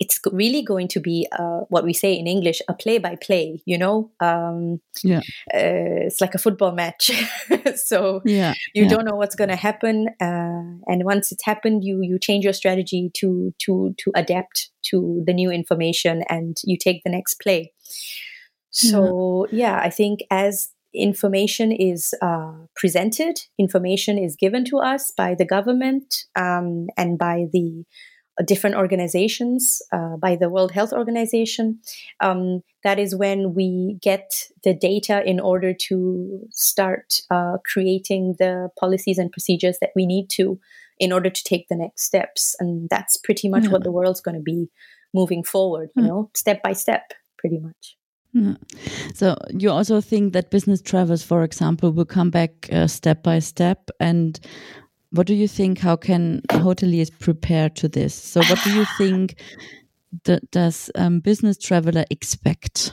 it's 0.00 0.20
really 0.30 0.62
going 0.62 0.86
to 0.86 1.00
be 1.00 1.26
uh, 1.32 1.62
what 1.70 1.84
we 1.84 1.92
say 1.92 2.16
in 2.16 2.28
English 2.28 2.62
a 2.68 2.74
play 2.74 2.98
by 2.98 3.16
play, 3.16 3.60
you 3.66 3.76
know? 3.76 4.12
Um, 4.20 4.80
yeah. 5.02 5.18
Uh, 5.52 6.06
it's 6.06 6.20
like 6.20 6.36
a 6.36 6.38
football 6.38 6.70
match. 6.70 7.10
so 7.74 8.22
yeah. 8.24 8.54
you 8.74 8.84
yeah. 8.84 8.88
don't 8.88 9.04
know 9.04 9.16
what's 9.16 9.34
going 9.34 9.50
to 9.50 9.56
happen. 9.56 10.08
Uh, 10.20 10.78
and 10.86 11.04
once 11.04 11.32
it's 11.32 11.44
happened, 11.44 11.82
you, 11.82 11.98
you 12.02 12.16
change 12.20 12.44
your 12.44 12.52
strategy 12.52 13.10
to, 13.14 13.52
to, 13.58 13.94
to 13.98 14.12
adapt 14.14 14.70
to 14.90 15.24
the 15.26 15.32
new 15.32 15.50
information 15.50 16.22
and 16.28 16.56
you 16.62 16.78
take 16.78 17.02
the 17.02 17.10
next 17.10 17.40
play. 17.40 17.72
So, 18.70 19.46
yeah, 19.50 19.76
yeah 19.76 19.80
I 19.82 19.90
think 19.90 20.20
as 20.30 20.70
information 20.94 21.72
is 21.72 22.14
uh, 22.22 22.52
presented, 22.74 23.38
information 23.58 24.18
is 24.18 24.36
given 24.36 24.64
to 24.66 24.78
us 24.78 25.12
by 25.16 25.34
the 25.34 25.44
government 25.44 26.14
um, 26.36 26.86
and 26.96 27.18
by 27.18 27.46
the 27.52 27.84
uh, 28.38 28.44
different 28.44 28.76
organizations, 28.76 29.82
uh, 29.92 30.16
by 30.16 30.36
the 30.36 30.48
World 30.48 30.72
Health 30.72 30.92
Organization. 30.92 31.80
Um, 32.20 32.62
that 32.84 32.98
is 32.98 33.14
when 33.14 33.54
we 33.54 33.98
get 34.00 34.30
the 34.64 34.74
data 34.74 35.22
in 35.28 35.40
order 35.40 35.74
to 35.88 36.40
start 36.50 37.20
uh, 37.30 37.58
creating 37.70 38.36
the 38.38 38.70
policies 38.78 39.18
and 39.18 39.32
procedures 39.32 39.78
that 39.80 39.90
we 39.94 40.06
need 40.06 40.28
to 40.30 40.58
in 40.98 41.12
order 41.12 41.30
to 41.30 41.44
take 41.44 41.68
the 41.68 41.76
next 41.76 42.02
steps. 42.04 42.56
And 42.58 42.88
that's 42.88 43.16
pretty 43.16 43.48
much 43.48 43.64
yeah. 43.64 43.70
what 43.70 43.84
the 43.84 43.92
world's 43.92 44.20
going 44.20 44.36
to 44.36 44.42
be 44.42 44.68
moving 45.14 45.42
forward, 45.42 45.90
you 45.96 46.02
know, 46.02 46.30
step 46.34 46.62
by 46.62 46.72
step, 46.72 47.12
pretty 47.38 47.58
much. 47.58 47.96
So 49.14 49.36
you 49.50 49.70
also 49.70 50.00
think 50.00 50.32
that 50.32 50.50
business 50.50 50.82
travels, 50.82 51.22
for 51.22 51.42
example, 51.42 51.92
will 51.92 52.04
come 52.04 52.30
back 52.30 52.68
uh, 52.72 52.86
step 52.86 53.22
by 53.22 53.38
step. 53.38 53.90
And 54.00 54.38
what 55.10 55.26
do 55.26 55.34
you 55.34 55.48
think? 55.48 55.78
How 55.78 55.96
can 55.96 56.42
hoteliers 56.50 57.10
prepare 57.18 57.68
to 57.70 57.88
this? 57.88 58.14
So 58.14 58.40
what 58.42 58.62
do 58.64 58.72
you 58.72 58.84
think 58.98 59.36
that 60.24 60.50
does 60.50 60.90
um, 60.94 61.20
business 61.20 61.58
traveler 61.58 62.04
expect? 62.10 62.92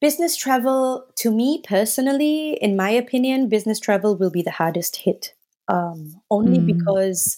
Business 0.00 0.36
travel, 0.36 1.06
to 1.16 1.30
me 1.30 1.62
personally, 1.66 2.58
in 2.60 2.76
my 2.76 2.90
opinion, 2.90 3.48
business 3.48 3.80
travel 3.80 4.16
will 4.16 4.30
be 4.30 4.42
the 4.42 4.50
hardest 4.50 4.96
hit. 4.96 5.32
Um, 5.68 6.20
only 6.30 6.58
mm. 6.58 6.66
because 6.66 7.36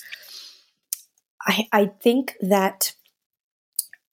I, 1.42 1.66
I 1.73 1.87
think 2.02 2.35
that 2.40 2.92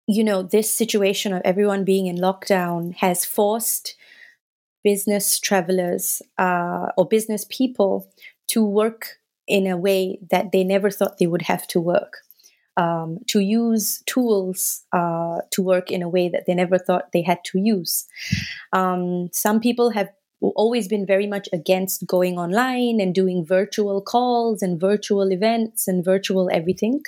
you 0.07 0.23
know, 0.23 0.43
this 0.43 0.71
situation 0.71 1.33
of 1.33 1.41
everyone 1.43 1.83
being 1.83 2.07
in 2.07 2.17
lockdown 2.17 2.95
has 2.95 3.25
forced 3.25 3.95
business 4.83 5.39
travelers 5.39 6.21
uh, 6.37 6.87
or 6.95 7.07
business 7.07 7.45
people 7.49 8.07
to 8.47 8.63
work 8.63 9.19
in 9.47 9.67
a 9.67 9.77
way 9.77 10.19
that 10.29 10.51
they 10.51 10.63
never 10.63 10.89
thought 10.89 11.17
they 11.17 11.27
would 11.27 11.43
have 11.43 11.67
to 11.67 11.81
work. 11.81 12.17
Um, 12.77 13.19
to 13.27 13.39
use 13.39 14.03
tools 14.05 14.83
uh, 14.91 15.37
to 15.51 15.61
work 15.61 15.91
in 15.91 16.01
a 16.01 16.09
way 16.09 16.27
that 16.27 16.45
they 16.45 16.53
never 16.53 16.77
thought 16.77 17.13
they 17.13 17.21
had 17.21 17.39
to 17.45 17.57
use. 17.57 18.05
Um, 18.73 19.29
some 19.31 19.61
people 19.61 19.91
have 19.91 20.09
always 20.41 20.89
been 20.89 21.05
very 21.05 21.25
much 21.25 21.47
against 21.53 22.05
going 22.05 22.37
online 22.37 22.99
and 22.99 23.15
doing 23.15 23.45
virtual 23.45 24.01
calls 24.01 24.61
and 24.61 24.79
virtual 24.79 25.31
events 25.31 25.87
and 25.87 26.03
virtual 26.03 26.49
everything. 26.51 27.01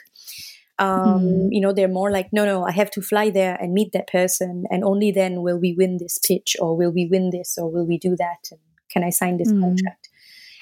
Um, 0.79 1.21
mm. 1.21 1.47
You 1.51 1.61
know, 1.61 1.73
they're 1.73 1.87
more 1.87 2.11
like, 2.11 2.29
no, 2.31 2.45
no, 2.45 2.63
I 2.63 2.71
have 2.71 2.91
to 2.91 3.01
fly 3.01 3.29
there 3.29 3.55
and 3.55 3.73
meet 3.73 3.91
that 3.93 4.07
person, 4.07 4.65
and 4.69 4.83
only 4.83 5.11
then 5.11 5.41
will 5.41 5.59
we 5.59 5.73
win 5.73 5.97
this 5.97 6.19
pitch, 6.19 6.55
or 6.59 6.77
will 6.77 6.91
we 6.91 7.07
win 7.07 7.31
this, 7.31 7.57
or 7.57 7.71
will 7.71 7.85
we 7.85 7.97
do 7.97 8.15
that, 8.15 8.49
and 8.51 8.59
can 8.89 9.03
I 9.03 9.09
sign 9.09 9.37
this 9.37 9.51
mm. 9.51 9.59
contract? 9.59 10.09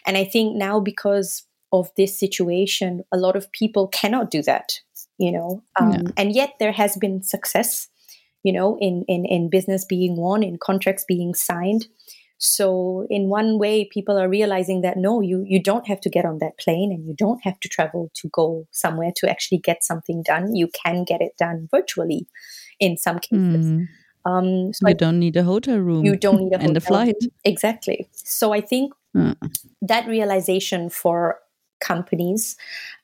And 0.05 0.17
I 0.17 0.24
think 0.24 0.55
now 0.55 0.79
because 0.79 1.43
of 1.74 1.89
this 1.98 2.17
situation, 2.19 3.03
a 3.12 3.17
lot 3.17 3.36
of 3.36 3.51
people 3.51 3.88
cannot 3.88 4.31
do 4.31 4.41
that. 4.43 4.79
You 5.17 5.31
know, 5.31 5.63
um, 5.79 5.91
yeah. 5.91 6.01
and 6.17 6.36
yet 6.36 6.53
there 6.60 6.74
has 6.74 6.98
been 6.98 7.24
success. 7.24 7.89
You 8.43 8.53
know, 8.53 8.77
in 8.79 9.03
in 9.07 9.25
in 9.25 9.50
business 9.50 9.86
being 9.86 10.17
won, 10.17 10.43
in 10.43 10.57
contracts 10.57 11.03
being 11.07 11.34
signed. 11.34 11.88
So 12.38 13.08
in 13.10 13.30
one 13.30 13.60
way, 13.60 13.86
people 13.86 14.18
are 14.18 14.27
realizing 14.27 14.82
that 14.82 14.98
no, 14.98 15.22
you 15.22 15.44
you 15.48 15.62
don't 15.62 15.88
have 15.88 16.01
to 16.01 16.10
get 16.10 16.25
on 16.25 16.39
that 16.39 16.58
plane 16.58 16.92
and 16.92 17.06
you 17.08 17.15
don't 17.18 17.42
have 17.44 17.60
to 17.62 17.70
travel 17.70 18.12
to 18.15 18.30
go 18.30 18.68
somewhere 18.72 19.12
to 19.18 19.30
actually 19.30 19.60
get 19.60 19.84
something 19.84 20.22
done. 20.24 20.56
You 20.56 20.70
can 20.84 21.04
get 21.06 21.22
it 21.22 21.38
done 21.38 21.68
virtually 21.72 22.27
in 22.80 22.98
some 22.98 23.20
cases. 23.20 23.65
Mm. 23.68 23.88
Um, 24.25 24.74
so 24.74 24.88
you 24.88 24.92
I, 24.92 24.94
don't 24.94 25.20
need 25.20 25.38
a 25.38 25.44
hotel 25.44 25.77
room. 25.77 26.04
You 26.04 26.15
don't 26.18 26.39
need 26.39 26.54
a 26.54 26.60
and 26.60 26.75
a 26.75 26.82
flight. 26.82 27.15
Room. 27.22 27.32
Exactly. 27.46 28.10
So 28.12 28.54
I 28.54 28.62
think 28.62 28.94
uh. 29.18 29.36
that 29.82 30.08
realization 30.08 30.89
for 30.89 31.39
companies 31.80 32.58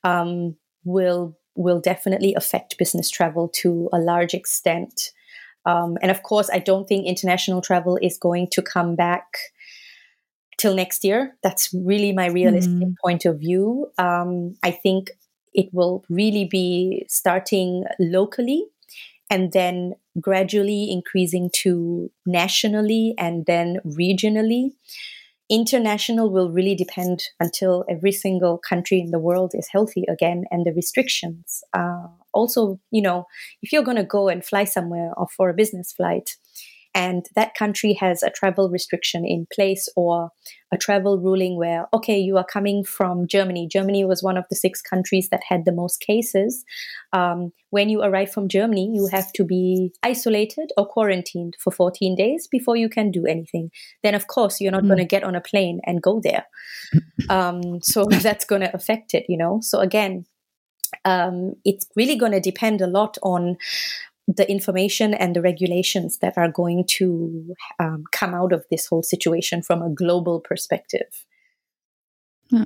um, 0.04 0.56
will 0.84 1.36
will 1.54 1.80
definitely 1.80 2.34
affect 2.34 2.78
business 2.78 3.10
travel 3.10 3.48
to 3.48 3.88
a 3.92 3.98
large 3.98 4.34
extent. 4.34 5.12
Um, 5.64 5.96
and 6.02 6.10
of 6.10 6.22
course, 6.22 6.50
I 6.52 6.58
don't 6.58 6.86
think 6.86 7.06
international 7.06 7.60
travel 7.60 7.98
is 8.02 8.18
going 8.18 8.48
to 8.52 8.62
come 8.62 8.96
back 8.96 9.24
till 10.58 10.74
next 10.74 11.04
year. 11.04 11.36
That's 11.42 11.72
really 11.74 12.12
my 12.12 12.26
realistic 12.26 12.88
mm. 12.88 12.94
point 13.02 13.24
of 13.24 13.40
view. 13.40 13.86
Um, 13.98 14.54
I 14.62 14.70
think 14.70 15.10
it 15.54 15.68
will 15.72 16.04
really 16.08 16.46
be 16.50 17.04
starting 17.08 17.84
locally 17.98 18.66
and 19.30 19.52
then 19.52 19.94
gradually 20.20 20.90
increasing 20.90 21.50
to 21.54 22.10
nationally 22.26 23.14
and 23.18 23.46
then 23.46 23.78
regionally. 23.84 24.72
International 25.50 26.30
will 26.30 26.50
really 26.50 26.74
depend 26.74 27.24
until 27.40 27.84
every 27.88 28.12
single 28.12 28.58
country 28.58 29.00
in 29.00 29.10
the 29.10 29.18
world 29.18 29.52
is 29.54 29.68
healthy 29.70 30.04
again 30.08 30.44
and 30.50 30.64
the 30.64 30.72
restrictions 30.72 31.62
uh, 31.74 32.06
also, 32.32 32.78
you 32.90 33.02
know, 33.02 33.26
if 33.62 33.72
you're 33.72 33.82
going 33.82 33.96
to 33.96 34.04
go 34.04 34.28
and 34.28 34.44
fly 34.44 34.64
somewhere 34.64 35.12
or 35.16 35.26
for 35.36 35.48
a 35.48 35.54
business 35.54 35.92
flight, 35.92 36.30
and 36.94 37.24
that 37.34 37.54
country 37.54 37.94
has 37.94 38.22
a 38.22 38.30
travel 38.30 38.68
restriction 38.68 39.24
in 39.24 39.46
place 39.52 39.88
or 39.96 40.30
a 40.72 40.76
travel 40.76 41.18
ruling 41.18 41.56
where, 41.56 41.86
okay, 41.94 42.18
you 42.18 42.36
are 42.36 42.44
coming 42.44 42.84
from 42.84 43.26
Germany. 43.26 43.66
Germany 43.66 44.04
was 44.04 44.22
one 44.22 44.36
of 44.36 44.44
the 44.50 44.56
six 44.56 44.82
countries 44.82 45.28
that 45.30 45.42
had 45.48 45.64
the 45.64 45.72
most 45.72 46.00
cases. 46.00 46.64
Um, 47.12 47.52
when 47.70 47.88
you 47.88 48.02
arrive 48.02 48.30
from 48.30 48.48
Germany, 48.48 48.90
you 48.92 49.08
have 49.10 49.32
to 49.34 49.44
be 49.44 49.92
isolated 50.02 50.70
or 50.76 50.86
quarantined 50.86 51.54
for 51.58 51.70
14 51.70 52.14
days 52.14 52.46
before 52.50 52.76
you 52.76 52.90
can 52.90 53.10
do 53.10 53.24
anything. 53.24 53.70
Then, 54.02 54.14
of 54.14 54.26
course, 54.26 54.60
you're 54.60 54.72
not 54.72 54.82
mm. 54.82 54.88
going 54.88 54.98
to 54.98 55.04
get 55.06 55.24
on 55.24 55.34
a 55.34 55.40
plane 55.40 55.80
and 55.86 56.02
go 56.02 56.20
there. 56.22 56.46
Um, 57.30 57.80
so 57.82 58.04
that's 58.10 58.44
going 58.44 58.62
to 58.62 58.74
affect 58.74 59.14
it, 59.14 59.24
you 59.28 59.38
know? 59.38 59.60
So, 59.62 59.78
again, 59.78 60.24
um, 61.04 61.54
it's 61.64 61.86
really 61.96 62.16
going 62.16 62.32
to 62.32 62.40
depend 62.40 62.80
a 62.80 62.86
lot 62.86 63.18
on 63.22 63.56
the 64.28 64.48
information 64.50 65.14
and 65.14 65.34
the 65.34 65.42
regulations 65.42 66.18
that 66.18 66.38
are 66.38 66.50
going 66.50 66.84
to 66.86 67.54
um, 67.80 68.04
come 68.12 68.34
out 68.34 68.52
of 68.52 68.64
this 68.70 68.86
whole 68.86 69.02
situation 69.02 69.62
from 69.62 69.82
a 69.82 69.90
global 69.90 70.40
perspective. 70.40 71.26
Yeah. 72.50 72.64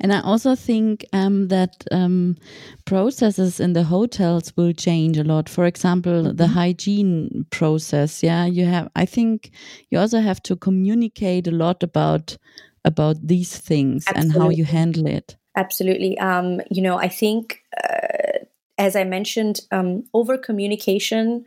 And 0.00 0.12
I 0.12 0.20
also 0.20 0.54
think 0.54 1.04
um, 1.12 1.48
that 1.48 1.84
um, 1.92 2.36
processes 2.84 3.60
in 3.60 3.72
the 3.72 3.84
hotels 3.84 4.52
will 4.56 4.72
change 4.72 5.16
a 5.16 5.24
lot. 5.24 5.48
For 5.48 5.64
example, 5.64 6.24
the 6.24 6.44
mm-hmm. 6.44 6.52
hygiene 6.52 7.46
process. 7.50 8.22
Yeah, 8.22 8.46
you 8.46 8.66
have. 8.66 8.88
I 8.96 9.06
think 9.06 9.52
you 9.90 9.98
also 9.98 10.20
have 10.20 10.42
to 10.44 10.56
communicate 10.56 11.46
a 11.46 11.52
lot 11.52 11.82
about 11.82 12.36
about 12.84 13.16
these 13.26 13.56
things 13.56 14.04
Absolutely. 14.08 14.34
and 14.34 14.42
how 14.42 14.48
you 14.50 14.64
handle 14.64 15.06
it. 15.06 15.36
Absolutely. 15.56 16.18
Um, 16.18 16.60
you 16.70 16.82
know, 16.82 16.96
I 16.98 17.08
think, 17.08 17.62
uh, 17.82 18.44
as 18.76 18.96
I 18.96 19.04
mentioned, 19.04 19.60
um, 19.70 20.04
over 20.12 20.36
communication 20.36 21.44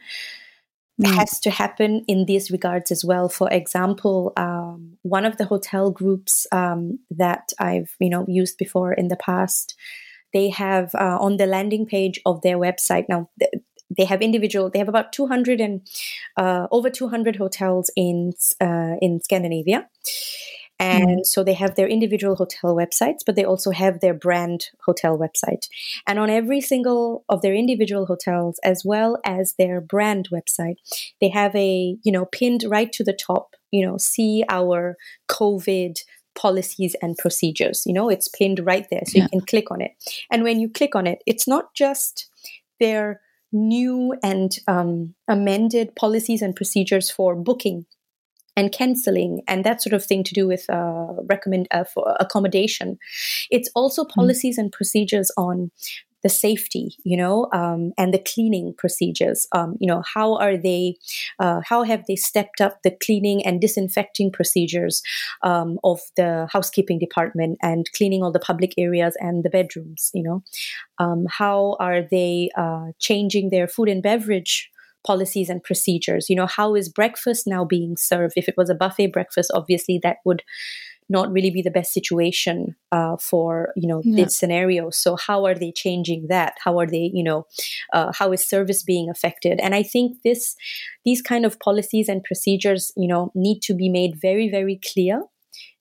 mm. 1.02 1.16
has 1.16 1.40
to 1.42 1.50
happen 1.50 2.04
in 2.08 2.26
these 2.26 2.52
regards 2.52 2.92
as 2.92 3.04
well. 3.04 3.30
For 3.30 3.52
example, 3.52 4.34
um, 4.38 4.98
one 5.02 5.26
of 5.26 5.38
the 5.38 5.46
hotel 5.46 5.92
groups 5.92 6.48
um, 6.52 7.00
that 7.12 7.52
I've 7.60 7.96
you 8.00 8.10
know 8.10 8.26
used 8.28 8.58
before 8.58 8.94
in 8.94 9.10
the 9.10 9.18
past, 9.18 9.76
they 10.34 10.50
have 10.50 10.96
uh, 10.96 11.18
on 11.20 11.38
the 11.38 11.46
landing 11.46 11.86
page 11.86 12.20
of 12.26 12.42
their 12.42 12.58
website 12.58 13.06
now. 13.10 13.30
Th- 13.40 13.52
they 13.90 14.04
have 14.04 14.22
individual. 14.22 14.70
They 14.70 14.80
have 14.80 14.90
about 14.90 15.14
two 15.14 15.28
hundred 15.28 15.62
and 15.62 15.82
uh, 16.36 16.68
over 16.72 16.90
two 16.90 17.08
hundred 17.08 17.38
hotels 17.38 17.90
in 17.96 18.34
uh, 18.62 18.96
in 19.02 19.22
Scandinavia, 19.22 19.88
and 20.80 21.10
mm 21.10 21.26
so 21.28 21.44
they 21.44 21.54
have 21.54 21.76
their 21.76 21.88
individual 21.88 22.36
hotel 22.36 22.76
websites, 22.76 23.20
but 23.26 23.36
they 23.36 23.44
also 23.44 23.72
have 23.72 24.00
their 24.00 24.14
brand 24.14 24.68
hotel 24.86 25.18
website. 25.18 25.68
And 26.06 26.20
on 26.20 26.30
every 26.30 26.62
single 26.62 27.26
of 27.28 27.42
their 27.42 27.54
individual 27.54 28.06
hotels, 28.06 28.60
as 28.64 28.84
well 28.86 29.20
as 29.26 29.56
their 29.58 29.82
brand 29.82 30.30
website, 30.32 30.78
they 31.20 31.30
have 31.30 31.56
a, 31.56 31.98
you 32.04 32.12
know, 32.12 32.26
pinned 32.26 32.64
right 32.68 32.92
to 32.94 33.04
the 33.04 33.14
top, 33.14 33.56
you 33.72 33.86
know, 33.86 33.98
see 33.98 34.44
our 34.50 34.96
COVID 35.30 36.00
policies 36.38 36.96
and 37.02 37.18
procedures. 37.18 37.84
You 37.86 37.94
know, 37.94 38.10
it's 38.10 38.30
pinned 38.30 38.60
right 38.60 38.86
there. 38.90 39.04
So 39.06 39.18
yeah. 39.18 39.24
you 39.24 39.30
can 39.30 39.42
click 39.42 39.72
on 39.72 39.82
it. 39.82 39.92
And 40.32 40.44
when 40.44 40.60
you 40.60 40.70
click 40.70 40.96
on 40.96 41.08
it, 41.08 41.20
it's 41.26 41.48
not 41.48 41.74
just 41.74 42.30
their 42.80 43.22
new 43.52 44.14
and 44.24 44.58
um, 44.68 45.16
amended 45.28 45.96
policies 45.96 46.42
and 46.42 46.56
procedures 46.56 47.10
for 47.10 47.36
booking 47.36 47.86
and 48.58 48.72
canceling 48.72 49.44
and 49.48 49.64
that 49.64 49.82
sort 49.82 49.94
of 49.94 50.04
thing 50.04 50.24
to 50.24 50.34
do 50.34 50.48
with 50.48 50.70
uh, 50.70 51.14
recommend 51.30 51.68
uh, 51.72 51.86
for 51.86 52.18
accommodation. 52.20 52.98
It's 53.50 53.70
also 53.76 54.04
hmm. 54.04 54.12
policies 54.16 54.58
mm. 54.58 54.64
and 54.64 54.72
procedures 54.72 55.32
on 55.38 55.72
the 56.24 56.30
safety, 56.30 56.96
you 57.04 57.16
know, 57.16 57.48
um, 57.54 57.94
and 57.96 58.12
the 58.12 58.20
cleaning 58.20 58.74
procedures. 58.76 59.48
Um, 59.52 59.78
you 59.80 59.88
know, 59.88 60.02
how 60.14 60.36
are 60.38 60.58
they? 60.58 60.96
Uh, 61.40 61.62
how 61.64 61.84
have 61.84 62.06
they 62.08 62.16
stepped 62.16 62.60
up 62.60 62.82
the 62.84 62.92
cleaning 62.92 63.46
and 63.46 63.62
disinfecting 63.62 64.32
procedures 64.32 65.04
um, 65.44 65.78
of 65.84 66.00
the 66.16 66.48
housekeeping 66.52 66.98
department 66.98 67.60
and 67.62 67.88
cleaning 67.96 68.24
all 68.24 68.32
the 68.32 68.40
public 68.40 68.74
areas 68.78 69.16
and 69.20 69.44
the 69.44 69.50
bedrooms? 69.50 70.10
You 70.16 70.24
know, 70.24 70.44
um, 70.98 71.28
how 71.30 71.78
are 71.80 72.02
they 72.02 72.50
uh, 72.58 72.88
changing 72.98 73.52
their 73.52 73.68
food 73.68 73.88
and 73.88 74.02
beverage? 74.02 74.72
Policies 75.06 75.50
and 75.50 75.64
procedures. 75.64 76.30
You 76.30 76.36
know, 76.36 76.48
how 76.48 76.76
is 76.76 76.90
breakfast 76.90 77.48
now 77.48 77.66
being 77.66 77.98
served? 77.98 78.34
If 78.36 78.48
it 78.48 78.56
was 78.58 78.70
a 78.70 78.76
buffet 78.76 79.08
breakfast, 79.08 79.52
obviously 79.54 80.00
that 80.04 80.18
would 80.26 80.44
not 81.10 81.32
really 81.32 81.50
be 81.50 81.62
the 81.62 81.72
best 81.72 81.94
situation 81.94 82.76
uh, 82.92 83.16
for 83.18 83.72
you 83.76 83.88
know 83.88 84.02
yeah. 84.04 84.24
this 84.24 84.38
scenario 84.38 84.90
so 84.90 85.16
how 85.16 85.46
are 85.46 85.56
they 85.56 85.72
changing 85.72 86.28
that 86.28 86.56
how 86.64 86.78
are 86.80 86.86
they 86.86 87.10
you 87.14 87.24
know 87.24 87.46
uh, 87.94 88.12
how 88.14 88.32
is 88.32 88.46
service 88.46 88.84
being 88.84 89.10
affected 89.10 89.60
and 89.62 89.74
i 89.74 89.82
think 89.82 90.22
this 90.24 90.56
these 91.06 91.22
kind 91.22 91.46
of 91.46 91.60
policies 91.60 92.10
and 92.10 92.24
procedures 92.24 92.92
you 92.98 93.08
know 93.08 93.32
need 93.36 93.62
to 93.62 93.74
be 93.74 93.90
made 93.90 94.20
very 94.22 94.50
very 94.50 94.80
clear 94.94 95.24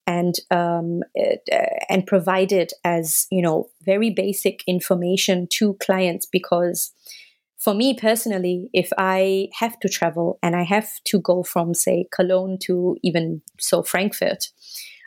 and 0.06 0.36
um, 0.52 1.02
uh, 1.18 1.56
and 1.88 2.06
provided 2.06 2.70
as 2.84 3.26
you 3.30 3.42
know 3.42 3.68
very 3.84 4.10
basic 4.10 4.62
information 4.66 5.48
to 5.50 5.74
clients 5.74 6.26
because 6.26 6.92
for 7.58 7.74
me 7.74 7.94
personally, 7.94 8.68
if 8.72 8.90
I 8.98 9.48
have 9.58 9.78
to 9.80 9.88
travel 9.88 10.38
and 10.42 10.54
I 10.54 10.62
have 10.62 10.90
to 11.06 11.18
go 11.18 11.42
from, 11.42 11.74
say, 11.74 12.06
Cologne 12.12 12.58
to 12.64 12.96
even 13.02 13.42
so 13.58 13.82
Frankfurt, 13.82 14.50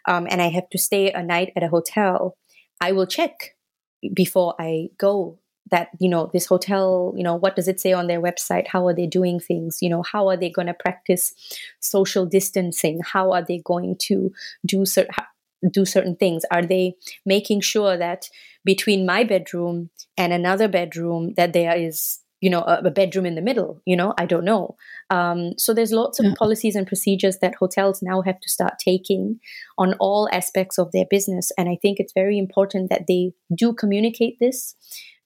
um, 0.07 0.27
and 0.29 0.41
I 0.41 0.49
have 0.49 0.69
to 0.71 0.77
stay 0.77 1.11
a 1.11 1.23
night 1.23 1.51
at 1.55 1.63
a 1.63 1.67
hotel, 1.67 2.35
I 2.81 2.91
will 2.91 3.05
check 3.05 3.55
before 4.13 4.55
I 4.59 4.89
go 4.97 5.39
that 5.71 5.89
you 5.99 6.09
know 6.09 6.31
this 6.33 6.47
hotel 6.47 7.13
you 7.15 7.23
know 7.23 7.35
what 7.35 7.55
does 7.55 7.67
it 7.67 7.79
say 7.79 7.93
on 7.93 8.07
their 8.07 8.21
website? 8.21 8.67
How 8.67 8.87
are 8.87 8.93
they 8.93 9.05
doing 9.05 9.39
things? 9.39 9.79
You 9.81 9.89
know 9.89 10.03
how 10.03 10.27
are 10.29 10.37
they 10.37 10.49
going 10.49 10.67
to 10.67 10.73
practice 10.73 11.33
social 11.79 12.25
distancing? 12.25 13.01
How 13.03 13.31
are 13.31 13.43
they 13.43 13.61
going 13.63 13.97
to 14.03 14.31
do 14.65 14.85
certain 14.85 15.13
do 15.71 15.85
certain 15.85 16.15
things? 16.15 16.43
Are 16.51 16.65
they 16.65 16.95
making 17.25 17.61
sure 17.61 17.97
that 17.97 18.29
between 18.65 19.05
my 19.05 19.23
bedroom 19.23 19.89
and 20.17 20.31
another 20.33 20.67
bedroom 20.67 21.33
that 21.35 21.53
there 21.53 21.75
is 21.75 22.18
you 22.41 22.49
know, 22.49 22.61
a, 22.61 22.81
a 22.85 22.91
bedroom 22.91 23.25
in 23.25 23.35
the 23.35 23.41
middle. 23.41 23.81
You 23.85 23.95
know, 23.95 24.13
I 24.17 24.25
don't 24.25 24.45
know. 24.45 24.75
Um, 25.09 25.53
so 25.57 25.73
there's 25.73 25.91
lots 25.91 26.19
of 26.19 26.25
yeah. 26.25 26.33
policies 26.37 26.75
and 26.75 26.87
procedures 26.87 27.37
that 27.39 27.55
hotels 27.55 28.01
now 28.01 28.21
have 28.21 28.39
to 28.39 28.49
start 28.49 28.73
taking 28.79 29.39
on 29.77 29.93
all 29.99 30.29
aspects 30.31 30.77
of 30.77 30.91
their 30.91 31.05
business, 31.09 31.51
and 31.57 31.69
I 31.69 31.77
think 31.81 31.99
it's 31.99 32.13
very 32.13 32.37
important 32.37 32.89
that 32.89 33.07
they 33.07 33.33
do 33.55 33.73
communicate 33.73 34.37
this 34.39 34.75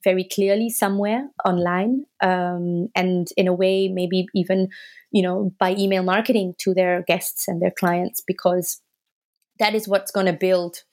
very 0.03 0.23
clearly 0.25 0.69
somewhere 0.69 1.29
online 1.45 2.05
um, 2.21 2.89
and 2.95 3.29
in 3.37 3.47
a 3.47 3.53
way 3.53 3.87
maybe 3.87 4.25
even 4.35 4.67
you 5.11 5.21
know 5.21 5.53
by 5.59 5.73
email 5.75 6.03
marketing 6.03 6.53
to 6.59 6.73
their 6.73 7.03
guests 7.07 7.47
and 7.47 7.61
their 7.61 7.71
clients 7.71 8.21
because 8.21 8.81
that 9.59 9.73
is 9.73 9.87
what's 9.87 10.11
going 10.11 10.25
to 10.25 10.33
build 10.33 10.83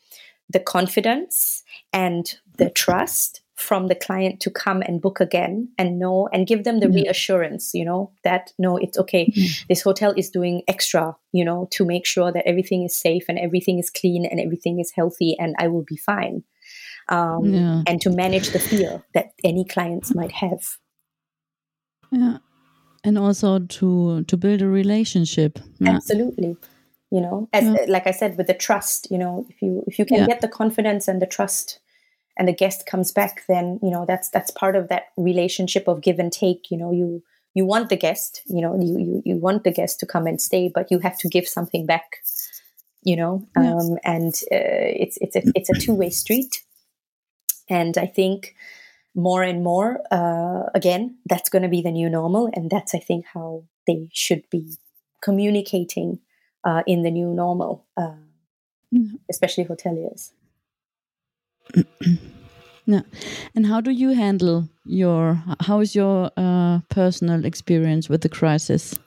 the 0.49 0.61
confidence 0.61 1.63
and 1.93 2.39
the 2.59 2.71
trust 2.71 3.43
from 3.61 3.89
the 3.89 3.95
client 3.95 4.41
to 4.41 4.51
come 4.51 4.81
and 4.83 5.03
book 5.03 5.21
again 5.21 5.69
and 5.77 5.99
know 5.99 6.29
and 6.33 6.47
give 6.47 6.65
them 6.65 6.81
the 6.81 6.87
mm-hmm. 6.87 7.05
reassurance 7.05 7.73
you 7.75 7.85
know 7.85 8.11
that 8.25 8.53
no 8.59 8.77
it's 8.79 8.99
okay 8.99 9.27
mm-hmm. 9.27 9.65
this 9.69 9.83
hotel 9.83 10.15
is 10.17 10.31
doing 10.31 10.63
extra 10.67 11.15
you 11.33 11.45
know 11.45 11.69
to 11.71 11.85
make 11.85 12.07
sure 12.07 12.33
that 12.33 12.47
everything 12.47 12.85
is 12.85 12.97
safe 12.97 13.25
and 13.29 13.39
everything 13.39 13.79
is 13.79 13.91
clean 13.91 14.25
and 14.25 14.41
everything 14.41 14.81
is 14.81 14.91
healthy 14.97 15.37
and 15.39 15.55
i 15.59 15.69
will 15.69 15.85
be 15.87 15.97
fine 15.97 16.43
um, 17.09 17.45
yeah. 17.45 17.83
and 17.87 18.01
to 18.01 18.11
manage 18.11 18.51
the 18.51 18.59
fear 18.59 19.03
that 19.15 19.33
any 19.45 19.65
clients 19.65 20.15
might 20.15 20.33
have 20.33 20.79
yeah 22.11 22.39
and 23.05 23.19
also 23.19 23.59
to 23.59 24.25
to 24.25 24.37
build 24.39 24.63
a 24.63 24.69
relationship 24.69 25.59
yeah. 25.81 25.91
absolutely 25.91 26.57
you 27.11 27.21
know 27.21 27.47
as 27.53 27.65
yeah. 27.65 27.85
like 27.89 28.07
i 28.07 28.11
said 28.11 28.39
with 28.39 28.47
the 28.47 28.55
trust 28.55 29.11
you 29.11 29.19
know 29.19 29.47
if 29.51 29.61
you 29.61 29.85
if 29.87 29.99
you 29.99 30.07
can 30.07 30.27
get 30.27 30.41
the 30.41 30.49
confidence 30.49 31.09
and 31.09 31.21
the 31.21 31.27
trust 31.27 31.81
and 32.39 32.49
the 32.49 32.53
guest 32.53 32.87
comes 32.87 33.13
back 33.13 33.45
then 33.49 33.79
you 33.83 33.91
know 33.91 34.05
that's 34.07 34.31
that's 34.31 34.51
part 34.51 34.77
of 34.77 34.89
that 34.89 35.05
relationship 35.17 35.89
of 35.89 36.03
give 36.03 36.19
and 36.19 36.33
take 36.33 36.71
you 36.71 36.77
know 36.77 36.93
you 36.93 37.23
you 37.55 37.65
want 37.65 37.89
the 37.89 37.97
guest 37.97 38.43
you 38.47 38.61
know 38.61 38.75
you 38.81 38.99
you, 38.99 39.23
you 39.25 39.37
want 39.37 39.65
the 39.65 39.73
guest 39.73 40.01
to 40.01 40.07
come 40.07 40.27
and 40.27 40.41
stay 40.41 40.71
but 40.73 40.91
you 40.91 40.99
have 40.99 41.19
to 41.19 41.29
give 41.29 41.47
something 41.47 41.87
back 41.87 42.17
you 43.03 43.17
know? 43.17 43.47
Um, 43.57 43.99
and 44.05 44.35
uh, 44.53 44.93
it's 45.05 45.19
it's 45.21 45.37
a, 45.37 45.43
it's 45.55 45.71
a 45.71 45.75
two-way 45.75 46.11
street. 46.11 46.63
And 47.69 47.97
i 47.97 48.07
think 48.07 48.57
more 49.15 49.45
and 49.45 49.63
more 49.63 50.01
uh, 50.11 50.71
again 50.75 51.19
that's 51.27 51.49
going 51.49 51.63
to 51.63 51.69
be 51.69 51.83
the 51.83 51.93
new 51.93 52.09
normal 52.09 52.51
and 52.53 52.69
that's 52.69 52.95
i 52.95 52.99
think 52.99 53.27
how 53.33 53.65
they 53.87 54.09
should 54.13 54.43
be 54.51 54.77
communicating 55.23 56.19
uh, 56.65 56.83
in 56.87 57.03
the 57.03 57.11
new 57.11 57.33
normal 57.33 57.87
uh, 57.97 58.23
mm-hmm. 58.93 59.15
especially 59.31 59.65
hoteliers 59.65 60.33
yeah 62.87 63.03
and 63.55 63.67
how 63.67 63.81
do 63.81 63.91
you 63.91 64.11
handle 64.11 64.69
your 64.85 65.43
how 65.61 65.81
is 65.81 65.95
your 65.95 66.31
uh, 66.37 66.81
personal 66.89 67.45
experience 67.45 68.09
with 68.09 68.23
the 68.23 68.29
crisis 68.29 68.99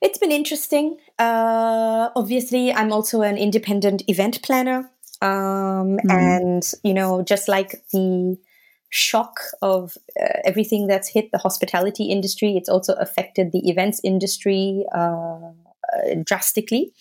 it's 0.00 0.18
been 0.18 0.32
interesting 0.32 0.96
uh, 1.18 2.08
obviously 2.16 2.72
i'm 2.72 2.92
also 2.92 3.22
an 3.22 3.36
independent 3.36 4.02
event 4.08 4.42
planner 4.42 4.90
um, 5.20 5.98
mm. 5.98 6.10
and 6.10 6.72
you 6.82 6.94
know 6.94 7.22
just 7.22 7.48
like 7.48 7.82
the 7.92 8.38
shock 8.90 9.40
of 9.60 9.98
uh, 10.20 10.28
everything 10.44 10.86
that's 10.86 11.08
hit 11.08 11.30
the 11.30 11.38
hospitality 11.38 12.04
industry. 12.04 12.56
It's 12.56 12.68
also 12.68 12.94
affected 12.94 13.52
the 13.52 13.68
events 13.68 14.00
industry 14.02 14.84
uh, 14.94 14.98
uh 14.98 16.14
drastically. 16.24 16.92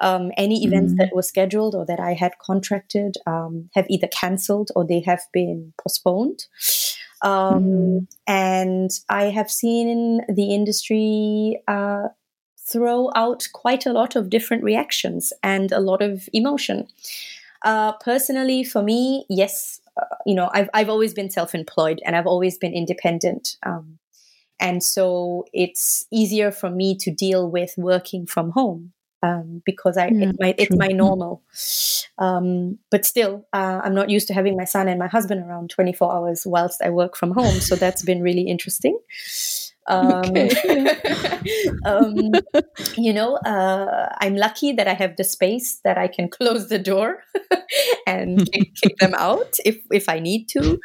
Um, 0.00 0.32
any 0.36 0.64
events 0.64 0.94
mm 0.94 0.96
that 0.98 1.14
were 1.14 1.22
scheduled 1.22 1.74
or 1.74 1.84
that 1.86 2.00
I 2.00 2.14
had 2.14 2.38
contracted 2.38 3.16
um, 3.26 3.68
have 3.74 3.86
either 3.90 4.08
cancelled 4.08 4.70
or 4.74 4.86
they 4.86 5.00
have 5.00 5.20
been 5.32 5.72
postponed. 5.82 6.46
Um, 7.22 7.62
mm 7.62 8.06
And 8.26 8.90
I 9.08 9.24
have 9.24 9.50
seen 9.50 10.22
the 10.28 10.54
industry 10.54 11.62
uh, 11.68 12.08
throw 12.70 13.10
out 13.14 13.48
quite 13.52 13.86
a 13.86 13.92
lot 13.92 14.16
of 14.16 14.30
different 14.30 14.62
reactions 14.62 15.32
and 15.42 15.72
a 15.72 15.80
lot 15.80 16.02
of 16.02 16.28
emotion. 16.32 16.88
Uh, 17.62 17.92
personally, 17.92 18.64
for 18.64 18.82
me, 18.82 19.26
yes, 19.28 19.80
uh, 20.00 20.16
you 20.24 20.34
know, 20.34 20.48
I've 20.54 20.70
I've 20.72 20.88
always 20.88 21.12
been 21.12 21.30
self-employed 21.30 22.00
and 22.06 22.16
I've 22.16 22.26
always 22.26 22.56
been 22.56 22.72
independent, 22.72 23.56
um, 23.66 23.98
and 24.58 24.82
so 24.82 25.44
it's 25.52 26.06
easier 26.10 26.50
for 26.52 26.70
me 26.70 26.96
to 26.96 27.10
deal 27.10 27.50
with 27.50 27.74
working 27.76 28.26
from 28.26 28.50
home 28.50 28.92
um, 29.22 29.62
because 29.64 29.96
I 29.96 30.08
yeah, 30.08 30.28
it's 30.28 30.38
my 30.40 30.54
it's 30.58 30.76
my 30.76 30.88
normal. 30.88 31.42
Um, 32.18 32.78
but 32.90 33.04
still, 33.04 33.46
uh, 33.52 33.80
I'm 33.82 33.94
not 33.94 34.10
used 34.10 34.28
to 34.28 34.34
having 34.34 34.56
my 34.56 34.64
son 34.64 34.88
and 34.88 34.98
my 34.98 35.08
husband 35.08 35.42
around 35.42 35.70
24 35.70 36.12
hours 36.12 36.42
whilst 36.46 36.82
I 36.82 36.90
work 36.90 37.16
from 37.16 37.32
home, 37.32 37.60
so 37.60 37.76
that's 37.76 38.02
been 38.02 38.22
really 38.22 38.42
interesting. 38.42 38.98
Um, 39.90 40.22
okay. 40.36 40.96
um, 41.84 42.30
you 42.96 43.12
know, 43.12 43.36
uh, 43.38 44.08
I'm 44.20 44.36
lucky 44.36 44.72
that 44.72 44.86
I 44.86 44.94
have 44.94 45.16
the 45.16 45.24
space 45.24 45.80
that 45.84 45.98
I 45.98 46.06
can 46.06 46.28
close 46.38 46.68
the 46.68 46.78
door 46.78 47.24
and 48.06 48.48
kick, 48.52 48.96
them 48.98 49.14
out 49.16 49.56
if 49.64 49.78
if 49.90 50.08
I 50.08 50.20
need 50.20 50.46
to. 50.50 50.78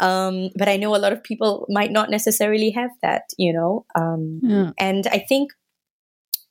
Um, 0.00 0.50
but 0.56 0.68
I 0.68 0.76
know 0.76 0.94
a 0.94 0.98
lot 0.98 1.12
of 1.12 1.24
people 1.24 1.66
might 1.68 1.90
not 1.90 2.08
necessarily 2.08 2.70
have 2.70 2.90
that. 3.02 3.24
You 3.36 3.52
know, 3.52 3.84
um, 3.96 4.40
yeah. 4.42 4.70
and 4.78 5.06
I 5.08 5.18
think 5.18 5.50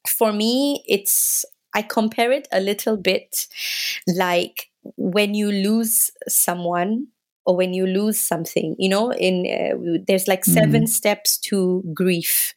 for 0.08 0.32
me, 0.32 0.84
it's 0.88 1.46
I 1.74 1.82
compare 1.82 2.32
it 2.32 2.48
a 2.52 2.62
little 2.62 2.96
bit 2.98 3.48
like 4.08 4.70
when 4.96 5.34
you 5.34 5.52
lose 5.52 6.12
someone 6.28 7.08
or 7.46 7.56
when 7.56 7.74
you 7.74 7.86
lose 7.86 8.20
something 8.20 8.76
you 8.78 8.90
know 8.90 9.12
in 9.12 9.46
uh, 9.46 10.00
there's 10.08 10.28
like 10.28 10.46
7 10.46 10.84
mm. 10.84 10.88
steps 10.88 11.38
to 11.38 11.84
grief 11.94 12.54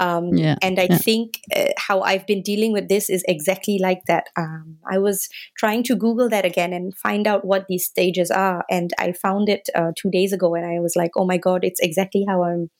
um, 0.00 0.34
yeah, 0.34 0.56
and 0.62 0.80
I 0.80 0.86
yeah. 0.88 0.96
think 0.96 1.40
uh, 1.54 1.72
how 1.76 2.00
I've 2.00 2.26
been 2.26 2.40
dealing 2.40 2.72
with 2.72 2.88
this 2.88 3.10
is 3.10 3.22
exactly 3.28 3.78
like 3.78 4.00
that. 4.06 4.28
Um, 4.34 4.78
I 4.90 4.96
was 4.96 5.28
trying 5.58 5.82
to 5.84 5.94
Google 5.94 6.30
that 6.30 6.46
again 6.46 6.72
and 6.72 6.96
find 6.96 7.26
out 7.26 7.44
what 7.44 7.66
these 7.68 7.84
stages 7.84 8.30
are. 8.30 8.64
And 8.70 8.94
I 8.98 9.12
found 9.12 9.50
it 9.50 9.68
uh, 9.74 9.92
two 9.94 10.10
days 10.10 10.32
ago 10.32 10.54
and 10.54 10.64
I 10.64 10.80
was 10.80 10.96
like, 10.96 11.10
oh 11.16 11.26
my 11.26 11.36
God, 11.36 11.64
it's 11.64 11.80
exactly 11.80 12.24
how 12.26 12.42
I'm 12.44 12.70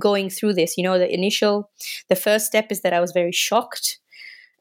going 0.00 0.30
through 0.30 0.54
this. 0.54 0.76
You 0.76 0.82
know, 0.82 0.98
the 0.98 1.12
initial, 1.12 1.70
the 2.08 2.16
first 2.16 2.46
step 2.46 2.66
is 2.70 2.80
that 2.80 2.92
I 2.92 3.00
was 3.00 3.12
very 3.12 3.32
shocked 3.32 4.00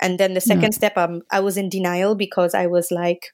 and 0.04 0.20
then 0.20 0.34
the 0.34 0.42
second 0.42 0.72
mm. 0.72 0.74
step 0.74 0.98
um, 0.98 1.22
i 1.32 1.40
was 1.40 1.58
in 1.58 1.70
denial 1.70 2.14
because 2.14 2.54
i 2.54 2.68
was 2.68 2.92
like 2.92 3.34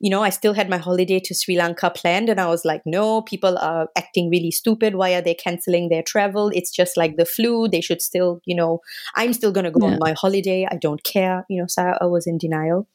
you 0.00 0.10
know 0.10 0.22
i 0.22 0.30
still 0.30 0.52
had 0.52 0.68
my 0.68 0.76
holiday 0.76 1.18
to 1.18 1.34
sri 1.34 1.56
lanka 1.56 1.90
planned 1.90 2.28
and 2.28 2.40
i 2.40 2.46
was 2.46 2.64
like 2.64 2.82
no 2.84 3.22
people 3.22 3.56
are 3.58 3.88
acting 3.96 4.30
really 4.30 4.50
stupid. 4.50 4.94
Why 4.94 5.14
are 5.14 5.22
they 5.22 5.34
canceling 5.34 5.88
their 5.88 6.02
travel? 6.02 6.50
It's 6.54 6.70
just 6.70 6.96
like 6.96 7.16
the 7.16 7.24
flu. 7.24 7.68
They 7.68 7.80
should 7.80 8.02
still 8.02 8.40
you 8.44 8.56
know 8.56 8.80
i'm 9.14 9.32
still 9.32 9.52
going 9.52 9.64
to 9.64 9.70
go 9.70 9.86
yeah. 9.86 9.92
on 9.92 9.98
my 10.00 10.14
holiday. 10.16 10.66
I 10.70 10.76
don't 10.76 11.02
care. 11.04 11.44
You 11.48 11.60
know 11.60 11.66
so 11.68 11.94
i 12.00 12.06
was 12.06 12.26
in 12.26 12.38
denial 12.38 12.86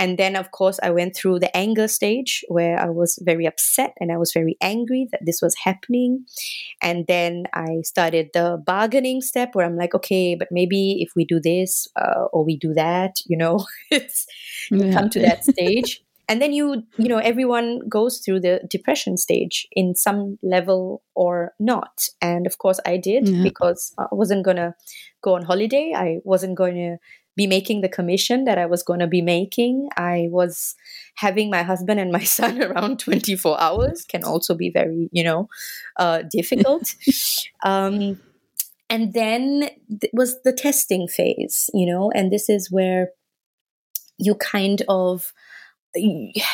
and 0.00 0.16
then, 0.16 0.34
of 0.34 0.50
course, 0.50 0.80
I 0.82 0.90
went 0.90 1.14
through 1.14 1.40
the 1.40 1.54
anger 1.54 1.86
stage 1.86 2.42
where 2.48 2.80
I 2.80 2.88
was 2.88 3.18
very 3.20 3.44
upset 3.44 3.92
and 4.00 4.10
I 4.10 4.16
was 4.16 4.32
very 4.32 4.56
angry 4.62 5.06
that 5.12 5.20
this 5.26 5.40
was 5.42 5.54
happening. 5.62 6.24
And 6.80 7.06
then 7.06 7.44
I 7.52 7.82
started 7.84 8.30
the 8.32 8.62
bargaining 8.64 9.20
step 9.20 9.50
where 9.52 9.66
I'm 9.66 9.76
like, 9.76 9.94
okay, 9.94 10.34
but 10.34 10.48
maybe 10.50 11.02
if 11.02 11.10
we 11.14 11.26
do 11.26 11.38
this 11.38 11.86
uh, 12.00 12.24
or 12.32 12.46
we 12.46 12.56
do 12.56 12.72
that, 12.72 13.16
you 13.26 13.36
know, 13.36 13.66
it's 13.90 14.26
you 14.70 14.86
yeah. 14.86 14.92
come 14.94 15.10
to 15.10 15.20
that 15.20 15.44
stage. 15.44 16.02
and 16.30 16.40
then 16.40 16.52
you 16.52 16.84
you 16.96 17.08
know 17.08 17.18
everyone 17.18 17.80
goes 17.88 18.18
through 18.24 18.38
the 18.40 18.60
depression 18.70 19.16
stage 19.16 19.66
in 19.72 19.96
some 19.96 20.38
level 20.42 21.02
or 21.14 21.52
not 21.58 22.06
and 22.22 22.46
of 22.46 22.56
course 22.58 22.78
i 22.86 22.96
did 22.96 23.28
yeah. 23.28 23.42
because 23.42 23.92
i 23.98 24.06
wasn't 24.12 24.44
going 24.44 24.56
to 24.56 24.72
go 25.22 25.34
on 25.34 25.42
holiday 25.42 25.92
i 25.96 26.18
wasn't 26.22 26.56
going 26.56 26.76
to 26.76 26.96
be 27.40 27.46
making 27.46 27.80
the 27.80 27.88
commission 27.88 28.44
that 28.44 28.58
I 28.58 28.66
was 28.66 28.82
going 28.82 29.00
to 29.00 29.06
be 29.06 29.22
making. 29.22 29.88
I 29.96 30.28
was 30.30 30.74
having 31.14 31.48
my 31.48 31.62
husband 31.62 31.98
and 31.98 32.12
my 32.12 32.24
son 32.38 32.62
around 32.62 32.98
24 32.98 33.58
hours, 33.58 34.04
can 34.04 34.24
also 34.24 34.54
be 34.54 34.68
very, 34.70 35.08
you 35.10 35.24
know, 35.24 35.48
uh, 35.96 36.20
difficult. 36.30 36.94
um, 37.64 38.20
and 38.90 39.14
then 39.14 39.70
th- 40.00 40.12
was 40.12 40.42
the 40.42 40.52
testing 40.52 41.08
phase, 41.08 41.70
you 41.72 41.86
know, 41.90 42.10
and 42.14 42.30
this 42.30 42.50
is 42.50 42.70
where 42.70 43.08
you 44.18 44.34
kind 44.34 44.82
of 44.86 45.32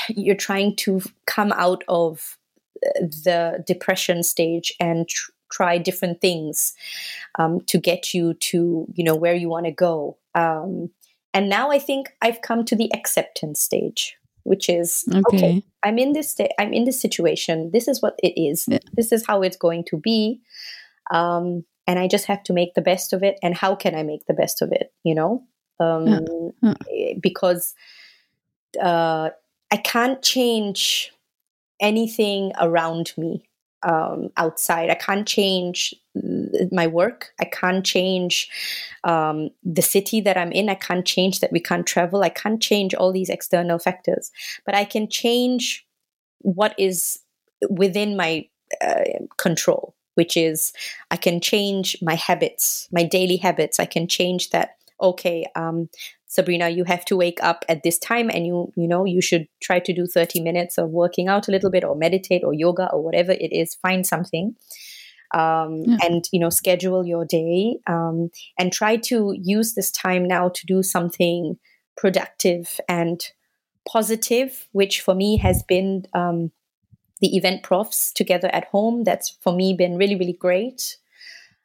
you're 0.09 0.43
trying 0.49 0.77
to 0.77 1.03
come 1.27 1.53
out 1.53 1.83
of 1.89 2.39
the 3.27 3.65
depression 3.67 4.23
stage 4.23 4.73
and 4.79 5.09
tr- 5.09 5.33
try 5.51 5.79
different 5.79 6.21
things 6.21 6.75
um, 7.39 7.61
to 7.63 7.79
get 7.79 8.15
you 8.15 8.35
to 8.35 8.87
you 8.95 9.05
know 9.05 9.17
where 9.17 9.35
you 9.35 9.49
want 9.49 9.67
to 9.67 9.73
go 9.73 10.17
um, 10.35 10.91
and 11.37 11.51
now 11.51 11.71
I 11.71 11.79
think 11.79 12.13
I've 12.23 12.41
come 12.41 12.65
to 12.65 12.75
the 12.75 12.91
acceptance 12.95 13.61
stage, 13.61 14.17
which 14.45 14.71
is 14.71 15.05
okay. 15.15 15.37
okay 15.37 15.63
I'm 15.83 15.99
in 15.99 16.15
this. 16.15 16.31
Sta- 16.31 16.55
I'm 16.59 16.73
in 16.73 16.85
this 16.85 16.99
situation. 16.99 17.71
This 17.73 17.89
is 17.89 18.01
what 18.01 18.15
it 18.23 18.41
is. 18.41 18.65
Yeah. 18.67 18.79
This 18.95 19.13
is 19.13 19.27
how 19.27 19.43
it's 19.43 19.59
going 19.59 19.85
to 19.91 19.99
be. 19.99 20.41
Um, 21.11 21.65
and 21.87 21.99
I 21.99 22.09
just 22.09 22.25
have 22.25 22.43
to 22.45 22.55
make 22.55 22.73
the 22.73 22.81
best 22.81 23.13
of 23.13 23.23
it. 23.23 23.39
And 23.43 23.55
how 23.55 23.75
can 23.75 23.95
I 23.95 24.03
make 24.03 24.25
the 24.27 24.35
best 24.35 24.63
of 24.63 24.73
it? 24.73 24.93
You 25.05 25.15
know, 25.15 25.45
um, 25.79 26.07
yeah. 26.07 26.19
Yeah. 26.63 26.75
Eh, 26.91 27.15
because 27.21 27.75
uh, 28.83 29.31
I 29.71 29.77
can't 29.77 30.23
change 30.23 31.13
anything 31.81 32.53
around 32.59 33.13
me. 33.19 33.45
Um, 33.87 34.31
outside. 34.37 34.91
I 34.91 34.95
can't 34.95 35.27
change 35.27 35.95
my 36.73 36.87
work. 36.87 37.31
I 37.41 37.45
can't 37.45 37.87
change 37.87 38.49
um, 39.05 39.51
the 39.63 39.83
city 39.83 40.21
that 40.23 40.37
I'm 40.37 40.53
in. 40.53 40.69
I 40.69 40.75
can't 40.75 41.07
change 41.07 41.41
that 41.41 41.53
we 41.53 41.61
can't 41.61 41.87
travel. 41.87 42.23
I 42.23 42.29
can't 42.29 42.61
change 42.61 42.95
all 42.95 43.13
these 43.13 43.31
external 43.31 43.79
factors, 43.79 44.33
but 44.67 44.75
I 44.75 44.85
can 44.85 45.09
change 45.09 45.87
what 46.41 46.75
is 46.79 47.21
within 47.71 48.17
my 48.17 48.49
uh, 48.83 49.05
control, 49.39 49.95
which 50.15 50.37
is 50.37 50.73
I 51.11 51.17
can 51.17 51.41
change 51.41 51.97
my 52.03 52.15
habits, 52.15 52.89
my 52.91 53.05
daily 53.05 53.37
habits. 53.37 53.79
I 53.79 53.87
can 53.87 54.09
change 54.09 54.51
that. 54.51 54.71
Okay, 55.01 55.47
um, 55.55 55.89
Sabrina, 56.29 56.69
you 56.69 56.85
have 56.85 57.05
to 57.07 57.17
wake 57.17 57.39
up 57.43 57.65
at 57.69 57.83
this 57.83 57.99
time 57.99 58.31
and 58.31 58.47
you, 58.47 58.73
you 58.77 58.89
know, 58.89 59.05
you 59.05 59.23
should 59.23 59.47
try 59.61 59.79
to 59.79 59.93
do 59.93 60.07
30 60.07 60.41
minutes 60.41 60.77
of 60.77 60.91
working 60.91 61.29
out 61.29 61.49
a 61.49 61.51
little 61.51 61.71
bit 61.71 61.85
or 61.85 61.95
meditate 61.95 62.43
or 62.45 62.53
yoga 62.53 62.91
or 62.93 63.03
whatever 63.03 63.33
it 63.33 63.53
is, 63.53 63.75
find 63.75 64.07
something. 64.07 64.57
Um, 65.35 65.83
yeah. 65.85 65.97
and 66.05 66.25
you 66.31 66.39
know 66.39 66.51
schedule 66.51 67.05
your 67.05 67.25
day 67.25 67.79
um, 67.89 68.31
and 68.61 68.73
try 68.73 68.97
to 68.97 69.35
use 69.37 69.75
this 69.75 69.91
time 69.91 70.29
now 70.29 70.51
to 70.51 70.67
do 70.67 70.85
something 70.85 71.59
productive 71.97 72.79
and 72.89 73.21
positive 73.89 74.69
which 74.71 75.01
for 75.01 75.17
me 75.17 75.37
has 75.39 75.65
been 75.65 76.07
um, 76.15 76.53
the 77.21 77.37
event 77.37 77.65
profs 77.65 78.13
together 78.13 78.49
at 78.55 78.67
home 78.67 79.03
that's 79.03 79.31
for 79.41 79.53
me 79.53 79.75
been 79.75 79.99
really 79.99 80.15
really 80.15 80.33
great 80.33 80.97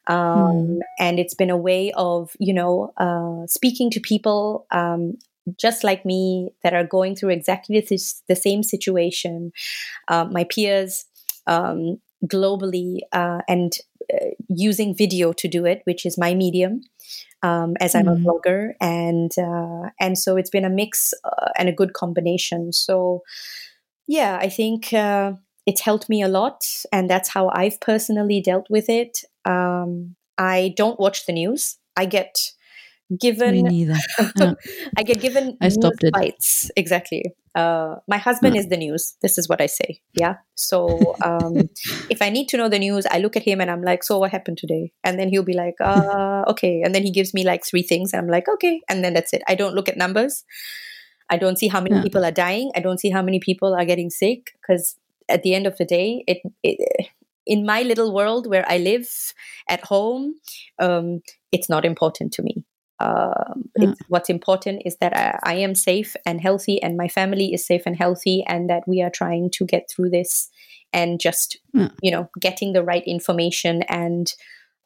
um, 0.08 0.18
mm. 0.18 0.80
and 1.00 1.20
it's 1.20 1.34
been 1.34 1.50
a 1.50 1.58
way 1.58 1.92
of 1.94 2.32
you 2.40 2.54
know 2.54 2.94
uh, 2.98 3.46
speaking 3.48 3.90
to 3.92 4.00
people 4.00 4.66
um, 4.72 5.14
just 5.60 5.84
like 5.84 6.06
me 6.06 6.52
that 6.64 6.74
are 6.74 6.86
going 6.86 7.16
through 7.16 7.30
exactly 7.30 7.84
this, 7.90 8.22
the 8.28 8.36
same 8.36 8.64
situation 8.64 9.52
uh, 10.08 10.26
my 10.26 10.44
peers 10.44 11.06
um, 11.48 12.00
globally 12.26 13.00
uh, 13.12 13.42
and 13.48 13.74
uh, 14.14 14.28
using 14.50 14.96
video 14.96 15.34
to 15.34 15.48
do 15.48 15.66
it 15.66 15.82
which 15.86 16.06
is 16.06 16.18
my 16.18 16.34
medium 16.34 16.82
um, 17.44 17.76
as 17.80 17.96
I'm 17.96 18.06
mm. 18.06 18.16
a 18.16 18.20
blogger, 18.20 18.74
and 18.80 19.32
uh, 19.38 19.90
and 20.00 20.18
so 20.18 20.38
it's 20.38 20.50
been 20.50 20.66
a 20.66 20.70
mix 20.70 21.14
uh, 21.24 21.50
and 21.58 21.70
a 21.70 21.74
good 21.74 21.94
combination. 21.94 22.72
So, 22.72 23.24
yeah, 24.08 24.38
I 24.40 24.50
think 24.50 24.94
uh, 24.94 25.34
it's 25.66 25.82
helped 25.82 26.10
me 26.10 26.22
a 26.22 26.28
lot, 26.28 26.64
and 26.92 27.10
that's 27.10 27.30
how 27.30 27.50
I've 27.54 27.80
personally 27.80 28.42
dealt 28.42 28.68
with 28.70 28.90
it. 28.90 29.20
Um, 29.46 30.16
I 30.38 30.74
don't 30.76 31.00
watch 31.00 31.26
the 31.26 31.34
news. 31.34 31.78
I 31.96 32.06
get 32.06 32.40
given. 33.20 33.54
Me 33.54 33.62
neither. 33.62 34.00
Yeah. 34.38 34.54
I 34.98 35.04
get 35.04 35.20
given. 35.20 35.58
I 35.62 35.70
stopped 35.70 36.04
it. 36.04 36.14
Bites 36.14 36.72
exactly. 36.76 37.26
Uh, 37.54 37.96
my 38.08 38.18
husband 38.18 38.56
yeah. 38.56 38.62
is 38.62 38.70
the 38.70 38.78
news. 38.78 39.16
This 39.22 39.38
is 39.38 39.50
what 39.50 39.60
I 39.60 39.66
say. 39.66 40.02
Yeah. 40.14 40.36
So 40.56 41.16
um, 41.24 41.70
if 42.10 42.22
I 42.22 42.30
need 42.30 42.48
to 42.50 42.58
know 42.58 42.70
the 42.70 42.80
news, 42.80 43.06
I 43.12 43.18
look 43.20 43.36
at 43.36 43.44
him 43.44 43.60
and 43.60 43.70
I'm 43.70 43.82
like, 43.82 44.04
"So 44.04 44.20
what 44.20 44.32
happened 44.32 44.58
today?" 44.58 44.94
And 45.04 45.20
then 45.20 45.30
he'll 45.30 45.44
be 45.44 45.54
like, 45.54 45.76
uh, 45.82 46.44
"Okay." 46.48 46.82
And 46.84 46.96
then 46.96 47.04
he 47.04 47.12
gives 47.12 47.34
me 47.34 47.44
like 47.44 47.66
three 47.66 47.84
things, 47.84 48.14
and 48.14 48.22
I'm 48.22 48.30
like, 48.30 48.48
"Okay." 48.48 48.82
And 48.90 49.04
then 49.04 49.14
that's 49.14 49.34
it. 49.34 49.42
I 49.48 49.56
don't 49.56 49.76
look 49.76 49.90
at 49.90 49.98
numbers. 49.98 50.44
I 51.30 51.38
don't 51.38 51.58
see 51.58 51.70
how 51.70 51.80
many 51.80 52.02
people 52.02 52.26
are 52.26 52.32
dying. 52.32 52.72
I 52.76 52.82
don't 52.82 53.00
see 53.00 53.10
how 53.10 53.22
many 53.22 53.40
people 53.40 53.74
are 53.74 53.86
getting 53.86 54.10
sick 54.10 54.52
because 54.62 54.98
at 55.30 55.44
the 55.44 55.56
end 55.56 55.66
of 55.66 55.78
the 55.78 55.86
day, 55.86 56.26
it, 56.28 56.40
it 56.62 57.08
in 57.46 57.66
my 57.66 57.82
little 57.82 58.14
world 58.14 58.48
where 58.48 58.66
I 58.68 58.78
live 58.78 59.08
at 59.70 59.84
home, 59.86 60.36
um, 60.80 61.22
it's 61.52 61.70
not 61.70 61.86
important 61.86 62.34
to 62.34 62.44
me. 62.44 62.64
Um, 63.00 63.70
yeah. 63.80 63.94
what's 64.10 64.30
important 64.30 64.84
is 64.86 64.98
that 64.98 65.18
I, 65.18 65.40
I, 65.44 65.56
am 65.56 65.74
safe 65.74 66.16
and 66.24 66.40
healthy, 66.40 66.80
and 66.84 66.98
my 66.98 67.08
family 67.08 67.52
is 67.52 67.66
safe 67.66 67.84
and 67.88 67.98
healthy, 67.98 68.44
and 68.48 68.70
that 68.70 68.84
we 68.88 69.02
are 69.02 69.10
trying 69.10 69.50
to 69.54 69.66
get 69.66 69.90
through 69.90 70.12
this 70.12 70.52
and 70.94 71.20
just, 71.20 71.58
yeah. 71.74 71.90
you 72.04 72.12
know, 72.12 72.30
getting 72.40 72.74
the 72.74 72.84
right 72.84 73.04
information 73.08 73.82
and 73.84 74.32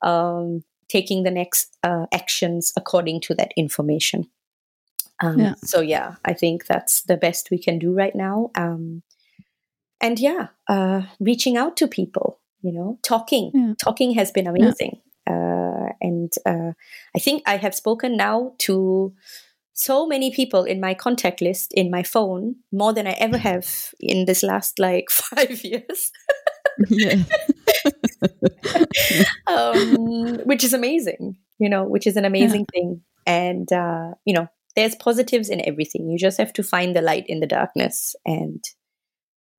um, 0.01 0.63
taking 0.87 1.23
the 1.23 1.31
next 1.31 1.75
uh, 1.83 2.05
actions 2.13 2.71
according 2.77 3.19
to 3.21 3.35
that 3.35 3.51
information. 3.57 4.29
Um, 5.21 5.39
yeah. 5.39 5.55
So, 5.63 5.81
yeah, 5.81 6.15
I 6.23 6.33
think 6.33 6.67
that's 6.67 7.01
the 7.03 7.17
best 7.17 7.49
we 7.51 7.57
can 7.57 7.79
do 7.79 7.93
right 7.93 8.15
now. 8.15 8.51
Um, 8.55 9.03
and 10.01 10.19
yeah, 10.19 10.47
uh, 10.67 11.03
reaching 11.19 11.57
out 11.57 11.77
to 11.77 11.87
people, 11.87 12.39
you 12.61 12.71
know, 12.71 12.99
talking. 13.03 13.75
Talking 13.77 14.13
has 14.15 14.31
been 14.31 14.47
amazing. 14.47 15.01
Uh, 15.27 15.89
and 16.01 16.31
uh, 16.45 16.71
I 17.15 17.19
think 17.19 17.43
I 17.45 17.57
have 17.57 17.73
spoken 17.73 18.15
now 18.17 18.53
to 18.59 19.13
so 19.73 20.07
many 20.07 20.31
people 20.33 20.63
in 20.63 20.79
my 20.79 20.93
contact 20.93 21.41
list 21.41 21.73
in 21.73 21.91
my 21.91 22.01
phone 22.01 22.55
more 22.71 22.93
than 22.93 23.07
I 23.07 23.11
ever 23.11 23.37
have 23.37 23.93
in 23.99 24.25
this 24.25 24.41
last 24.41 24.79
like 24.79 25.09
five 25.11 25.63
years. 25.63 26.11
um, 29.47 30.39
which 30.45 30.63
is 30.63 30.73
amazing, 30.73 31.37
you 31.59 31.69
know, 31.69 31.83
which 31.83 32.07
is 32.07 32.15
an 32.17 32.25
amazing 32.25 32.65
yeah. 32.73 32.79
thing. 32.79 33.01
And, 33.27 33.71
uh, 33.71 34.11
you 34.25 34.33
know, 34.33 34.47
there's 34.75 34.95
positives 34.95 35.49
in 35.49 35.65
everything. 35.67 36.09
You 36.09 36.17
just 36.17 36.37
have 36.37 36.53
to 36.53 36.63
find 36.63 36.95
the 36.95 37.01
light 37.01 37.25
in 37.27 37.39
the 37.39 37.47
darkness. 37.47 38.15
And, 38.25 38.63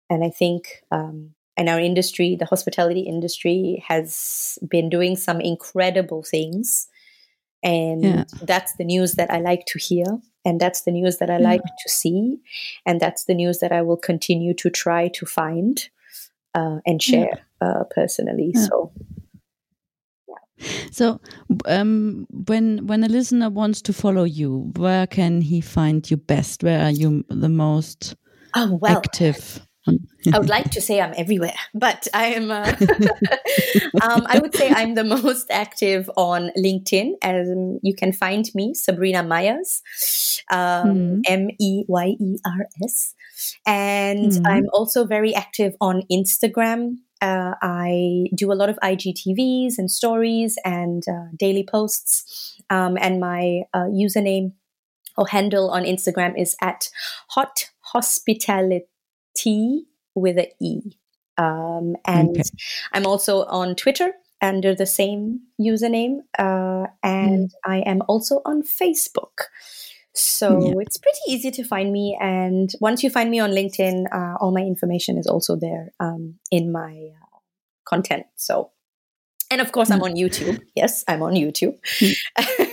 and 0.08 0.24
I 0.24 0.30
think, 0.30 0.82
um, 0.90 1.35
and 1.56 1.68
our 1.68 1.80
industry, 1.80 2.36
the 2.38 2.46
hospitality 2.46 3.00
industry, 3.00 3.82
has 3.86 4.58
been 4.68 4.88
doing 4.90 5.16
some 5.16 5.40
incredible 5.40 6.22
things. 6.22 6.88
And 7.62 8.04
yeah. 8.04 8.24
that's 8.42 8.74
the 8.76 8.84
news 8.84 9.14
that 9.14 9.30
I 9.30 9.38
like 9.38 9.64
to 9.68 9.78
hear. 9.78 10.04
And 10.44 10.60
that's 10.60 10.82
the 10.82 10.92
news 10.92 11.18
that 11.18 11.30
I 11.30 11.38
yeah. 11.38 11.48
like 11.48 11.62
to 11.62 11.88
see. 11.88 12.38
And 12.84 13.00
that's 13.00 13.24
the 13.24 13.34
news 13.34 13.58
that 13.58 13.72
I 13.72 13.82
will 13.82 13.96
continue 13.96 14.54
to 14.54 14.70
try 14.70 15.08
to 15.08 15.26
find 15.26 15.88
uh, 16.54 16.78
and 16.86 17.02
share 17.02 17.42
yeah. 17.60 17.68
uh, 17.68 17.84
personally. 17.94 18.52
So. 18.54 18.92
So, 20.90 21.20
um, 21.66 22.26
when 22.30 22.86
when 22.86 23.04
a 23.04 23.08
listener 23.08 23.50
wants 23.50 23.82
to 23.82 23.92
follow 23.92 24.24
you, 24.24 24.72
where 24.76 25.06
can 25.06 25.42
he 25.42 25.60
find 25.60 26.10
you 26.10 26.16
best? 26.16 26.62
Where 26.62 26.82
are 26.82 26.90
you 26.90 27.26
the 27.28 27.50
most 27.50 28.16
oh, 28.54 28.78
well, 28.80 28.96
active? 28.96 29.60
I 30.32 30.38
would 30.38 30.48
like 30.48 30.70
to 30.72 30.80
say 30.80 31.00
I'm 31.00 31.14
everywhere, 31.16 31.54
but 31.74 32.08
I 32.14 32.26
am. 32.26 32.50
Uh, 32.50 32.74
um, 34.02 34.26
I 34.28 34.38
would 34.40 34.54
say 34.54 34.70
I'm 34.70 34.94
the 34.94 35.04
most 35.04 35.50
active 35.50 36.10
on 36.16 36.50
LinkedIn, 36.56 37.12
and 37.22 37.80
you 37.82 37.94
can 37.94 38.12
find 38.12 38.48
me 38.54 38.74
Sabrina 38.74 39.22
Meyers, 39.22 39.82
um, 40.50 40.88
hmm. 40.88 41.20
M 41.26 41.48
E 41.58 41.84
Y 41.88 42.16
E 42.18 42.36
R 42.44 42.66
S, 42.84 43.14
and 43.66 44.32
mm. 44.32 44.42
I'm 44.46 44.66
also 44.72 45.04
very 45.04 45.34
active 45.34 45.74
on 45.80 46.02
Instagram. 46.10 46.96
Uh, 47.22 47.54
I 47.62 48.26
do 48.34 48.52
a 48.52 48.54
lot 48.54 48.68
of 48.68 48.78
IGTVs 48.82 49.78
and 49.78 49.90
stories 49.90 50.58
and 50.64 51.02
uh, 51.08 51.28
daily 51.38 51.64
posts, 51.64 52.60
um, 52.70 52.98
and 53.00 53.20
my 53.20 53.62
uh, 53.72 53.86
username 53.86 54.52
or 55.16 55.26
handle 55.28 55.70
on 55.70 55.84
Instagram 55.84 56.38
is 56.38 56.56
at 56.60 56.88
Hot 57.30 57.70
Hospitality 57.92 59.86
with 60.16 60.38
a 60.38 60.52
E. 60.60 60.80
Um, 61.38 61.96
and 62.04 62.30
okay. 62.30 62.42
I'm 62.92 63.06
also 63.06 63.44
on 63.44 63.76
Twitter 63.76 64.12
under 64.42 64.74
the 64.74 64.86
same 64.86 65.40
username. 65.60 66.18
Uh, 66.38 66.86
and 67.02 67.50
mm. 67.50 67.54
I 67.64 67.78
am 67.80 68.02
also 68.08 68.40
on 68.44 68.62
Facebook. 68.62 69.48
So 70.14 70.58
yeah. 70.60 70.74
it's 70.80 70.96
pretty 70.96 71.18
easy 71.28 71.50
to 71.52 71.64
find 71.64 71.92
me. 71.92 72.16
And 72.20 72.70
once 72.80 73.04
you 73.04 73.10
find 73.10 73.30
me 73.30 73.38
on 73.38 73.50
LinkedIn, 73.50 74.06
uh, 74.12 74.36
all 74.40 74.50
my 74.50 74.62
information 74.62 75.18
is 75.18 75.26
also 75.26 75.56
there 75.56 75.92
um, 76.00 76.36
in 76.50 76.72
my 76.72 77.10
uh, 77.22 77.38
content. 77.84 78.24
So, 78.36 78.70
and 79.50 79.60
of 79.60 79.72
course, 79.72 79.90
I'm 79.90 80.00
mm. 80.00 80.04
on 80.04 80.14
YouTube. 80.14 80.60
Yes, 80.74 81.04
I'm 81.06 81.22
on 81.22 81.34
YouTube. 81.34 81.78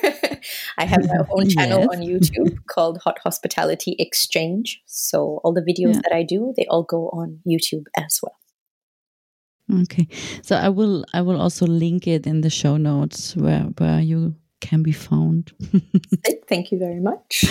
I 0.77 0.85
have 0.85 1.07
my 1.07 1.25
own 1.31 1.49
channel 1.49 1.79
yes. 1.79 1.89
on 1.91 1.97
YouTube 2.01 2.57
called 2.67 2.99
Hot 3.03 3.19
Hospitality 3.23 3.95
Exchange. 3.99 4.81
So 4.85 5.39
all 5.43 5.53
the 5.53 5.61
videos 5.61 5.95
yeah. 5.95 6.01
that 6.03 6.13
I 6.13 6.23
do, 6.23 6.53
they 6.55 6.65
all 6.69 6.83
go 6.83 7.09
on 7.09 7.39
YouTube 7.47 7.85
as 7.97 8.19
well. 8.21 8.37
Okay. 9.83 10.07
So 10.41 10.55
I 10.55 10.69
will 10.69 11.05
I 11.13 11.21
will 11.21 11.39
also 11.39 11.65
link 11.65 12.07
it 12.07 12.27
in 12.27 12.41
the 12.41 12.49
show 12.49 12.77
notes 12.77 13.35
where 13.35 13.63
where 13.77 14.01
you 14.01 14.35
can 14.63 14.81
be 14.81 14.93
found. 14.93 15.51
thank 16.47 16.71
you 16.71 16.79
very 16.79 17.01
much. 17.01 17.43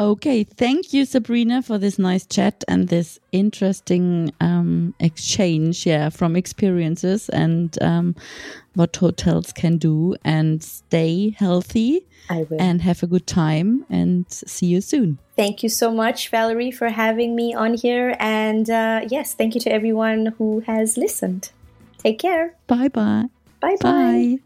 Okay, 0.00 0.42
thank 0.42 0.94
you, 0.94 1.04
Sabrina, 1.04 1.60
for 1.60 1.76
this 1.76 1.98
nice 1.98 2.24
chat 2.24 2.64
and 2.66 2.88
this 2.88 3.18
interesting 3.30 4.32
um, 4.40 4.94
exchange, 4.98 5.86
yeah, 5.86 6.08
from 6.08 6.34
experiences 6.34 7.28
and 7.28 7.80
um, 7.82 8.16
what 8.74 8.96
hotels 8.96 9.52
can 9.52 9.76
do. 9.76 10.16
And 10.24 10.62
stay 10.62 11.36
healthy. 11.38 12.06
I 12.30 12.46
will. 12.48 12.60
And 12.60 12.80
have 12.80 13.02
a 13.02 13.06
good 13.06 13.26
time. 13.26 13.84
And 13.90 14.24
see 14.30 14.66
you 14.66 14.80
soon. 14.80 15.18
Thank 15.36 15.62
you 15.62 15.68
so 15.68 15.92
much, 15.92 16.30
Valerie, 16.30 16.70
for 16.70 16.88
having 16.88 17.36
me 17.36 17.54
on 17.54 17.74
here. 17.74 18.16
And 18.18 18.68
uh, 18.70 19.02
yes, 19.08 19.34
thank 19.34 19.54
you 19.54 19.60
to 19.60 19.70
everyone 19.70 20.34
who 20.38 20.60
has 20.66 20.96
listened. 20.96 21.50
Take 21.98 22.18
care. 22.18 22.56
Bye-bye. 22.66 23.26
Bye 23.60 23.76
bye. 23.80 24.38